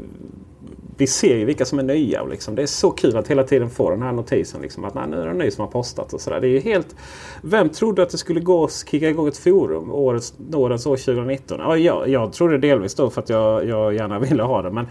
[0.98, 2.22] vi ser ju vilka som är nya.
[2.22, 2.54] Och liksom.
[2.54, 4.62] Det är så kul att hela tiden få den här notisen.
[4.62, 6.12] Liksom, att nej, nu är det en ny som har postat.
[6.12, 6.40] och så där.
[6.40, 6.96] Det är helt...
[7.42, 11.58] Vem trodde att det skulle gå att kicka igång ett forum årets, årets år 2019?
[11.60, 14.70] Ja, jag, jag trodde delvis då för att jag, jag gärna ville ha det.
[14.70, 14.86] Men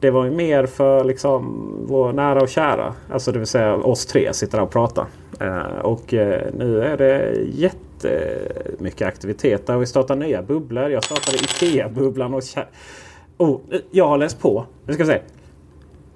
[0.00, 2.94] det var ju mer för liksom vår nära och kära.
[3.10, 5.06] Alltså det vill säga oss tre sitter där och pratar.
[5.40, 9.66] Eh, och eh, nu är det jättemycket aktivitet.
[9.66, 10.90] Där vi startar nya bubblor.
[10.90, 12.34] Jag startade Ikea-bubblan.
[12.34, 12.42] och
[13.38, 13.60] oh,
[13.90, 14.66] Jag har läst på.
[14.86, 15.20] Nu ska vi se.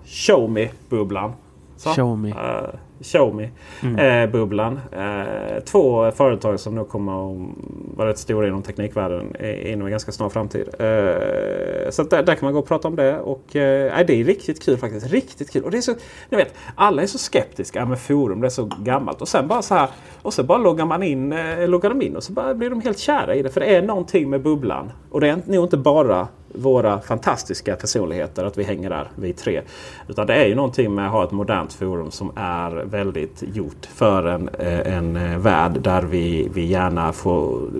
[0.05, 1.33] Show me-bubblan.
[1.97, 2.29] Show me.
[2.29, 2.69] Uh,
[3.01, 3.51] show me.
[3.83, 3.99] Mm.
[3.99, 4.81] Eh, bubblan.
[4.93, 7.49] Eh, två företag som nog kommer att
[7.97, 10.69] vara rätt stora inom teknikvärlden inom en ganska snar framtid.
[11.91, 13.19] Så där, där, kan man gå och prata om det.
[13.19, 15.13] Och, eh, det är riktigt kul faktiskt.
[15.13, 15.65] Riktigt kul.
[15.65, 15.95] Och det är så,
[16.29, 18.41] ni vet, alla är så skeptiska med forum.
[18.41, 19.23] Det är så gammalt.
[19.23, 19.89] Och sen bara så här.
[20.23, 21.35] Och så bara loggar man in,
[21.67, 23.49] loggar de in och så blir de helt kära i det.
[23.49, 24.93] För det är någonting med bubblan.
[25.11, 29.63] Och det är nog inte bara våra fantastiska personligheter att vi hänger där, vi tre.
[30.09, 33.87] Utan det är ju någonting med att ha ett modernt forum som är väldigt gjort
[33.87, 37.71] för en, eh, en eh, värld där vi, vi gärna får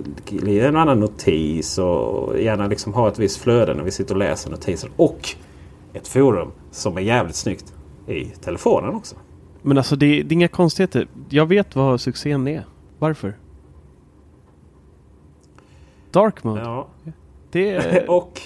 [0.47, 4.51] en annan notis och gärna liksom ha ett visst flöde när vi sitter och läser
[4.51, 4.89] notiser.
[4.95, 5.29] Och
[5.93, 7.73] ett forum som är jävligt snyggt
[8.07, 9.15] i telefonen också.
[9.61, 11.07] Men alltså det, det är inga konstigheter.
[11.29, 12.63] Jag vet vad succén är.
[12.99, 13.37] Varför?
[16.11, 16.61] Dark mode.
[16.61, 16.87] Ja.
[17.51, 18.07] Det...
[18.07, 18.41] och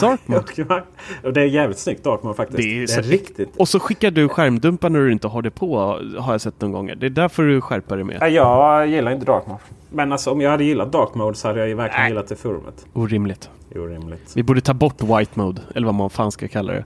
[0.00, 0.82] Dark mode.
[1.24, 2.58] och det är jävligt snyggt Dark mode faktiskt.
[2.58, 3.56] Det är, det är riktigt.
[3.56, 5.78] Och så skickar du skärmdumpar när du inte har det på.
[6.18, 6.94] Har jag sett någon gånger.
[6.94, 8.18] Det är därför du skärper dig med.
[8.20, 9.60] Ja, jag gillar inte Dark mode.
[9.90, 12.10] Men alltså om jag hade gillat Dark mode så hade jag ju verkligen Nej.
[12.10, 12.86] gillat det forumet.
[12.92, 13.50] Orimligt.
[13.74, 14.32] Orimligt.
[14.36, 15.62] Vi borde ta bort White mode.
[15.74, 16.84] Eller vad man fan ska kalla det.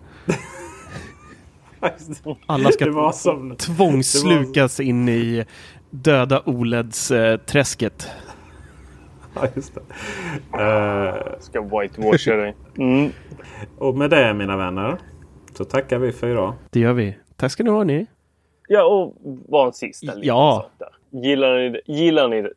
[2.46, 4.84] Alla ska som, tvångsslukas var...
[4.84, 5.44] in i
[5.90, 8.08] döda OLEDs-träsket.
[9.34, 9.80] Ja, just det.
[10.58, 12.54] Uh, Ska whitewasha dig.
[12.78, 13.10] Mm.
[13.78, 14.96] Och med det mina vänner
[15.54, 16.54] så tackar vi för idag.
[16.70, 17.16] Det gör vi.
[17.36, 18.06] Tack ska ni ha ni.
[18.68, 19.14] Ja, och
[19.48, 20.62] bara en sista ja.
[20.62, 21.20] sak där.
[21.20, 22.48] Gillar ni, gillar ni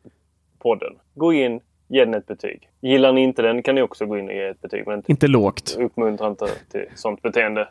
[0.58, 0.92] podden?
[1.14, 2.68] Gå in, ge den ett betyg.
[2.80, 4.86] Gillar ni inte den kan ni också gå in och ge ett betyg.
[4.86, 5.76] Men inte lågt.
[5.80, 7.68] Uppmuntra inte till sånt beteende.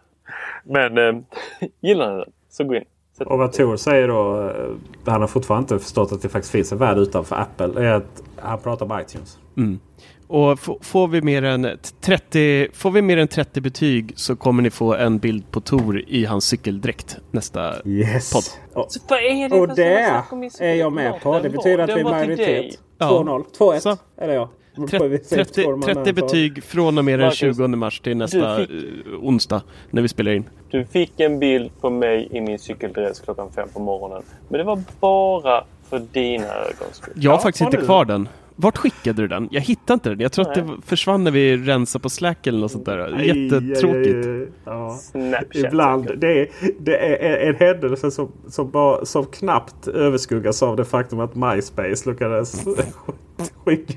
[0.64, 1.16] Men eh,
[1.82, 2.86] gillar ni den så gå in.
[3.20, 6.72] Och vad Tor säger då, eh, han har fortfarande inte förstått att det faktiskt finns
[6.72, 7.86] en värld utanför Apple.
[7.88, 9.38] Är att han pratar om iTunes.
[9.58, 9.80] Mm.
[10.28, 14.70] Och får vi, mer än 30, får vi mer än 30 betyg så kommer ni
[14.70, 18.34] få en bild på Tor i hans cykeldräkt nästa yes.
[18.34, 18.44] podd.
[18.84, 20.24] Och, är det och det
[20.60, 21.40] är jag med på.
[21.40, 22.80] Det betyder att vi är majoritet.
[23.00, 23.44] 2-0.
[23.58, 24.50] 2-1 är det jag.
[24.76, 29.62] 30, 30, 30 betyg från och med den 20 mars till nästa fick, eh, onsdag
[29.90, 30.50] när vi spelar in.
[30.70, 34.24] Du fick en bild på mig i min cykeldress klockan fem på morgonen.
[34.50, 37.14] Men det var bara för dina ögons skull.
[37.16, 38.30] Jag har ja, faktiskt inte kvar den.
[38.56, 39.48] Vart skickade du den?
[39.52, 40.20] Jag hittade inte den.
[40.20, 40.60] Jag tror Nej.
[40.60, 43.20] att det försvann när vi rensade på Slack eller något sånt där.
[43.20, 44.26] Jättetråkigt.
[44.26, 44.98] Aj, aj, aj, ja.
[45.02, 45.56] Snapchat.
[45.56, 46.12] Ibland.
[46.18, 46.48] Det är,
[46.80, 52.10] det är en händelse som, som, bara, som knappt överskuggas av det faktum att MySpace
[52.10, 52.66] lyckades
[53.66, 53.94] skicka.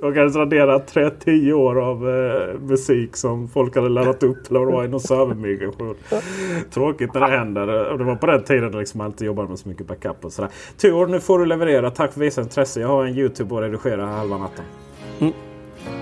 [0.00, 4.50] De kan radera 30 år av eh, musik som folk hade laddat upp.
[4.50, 5.94] Eller vad det var i någon servermigration.
[6.70, 7.90] Tråkigt när det händer.
[7.92, 10.32] Och det var på den tiden liksom man inte jobbade med så mycket backup och
[10.32, 10.50] sådär.
[10.76, 11.90] Tur, nu får du leverera.
[11.90, 12.80] Tack för visat intresse.
[12.80, 14.64] Jag har en YouTube att redigera halva natten.
[15.20, 15.32] Mm.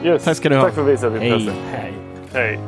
[0.05, 0.25] Yes.
[0.25, 0.63] Tack ska du ha.
[0.63, 1.53] Tack för visat intresse.
[1.71, 1.93] Hej.
[2.33, 2.59] Hej.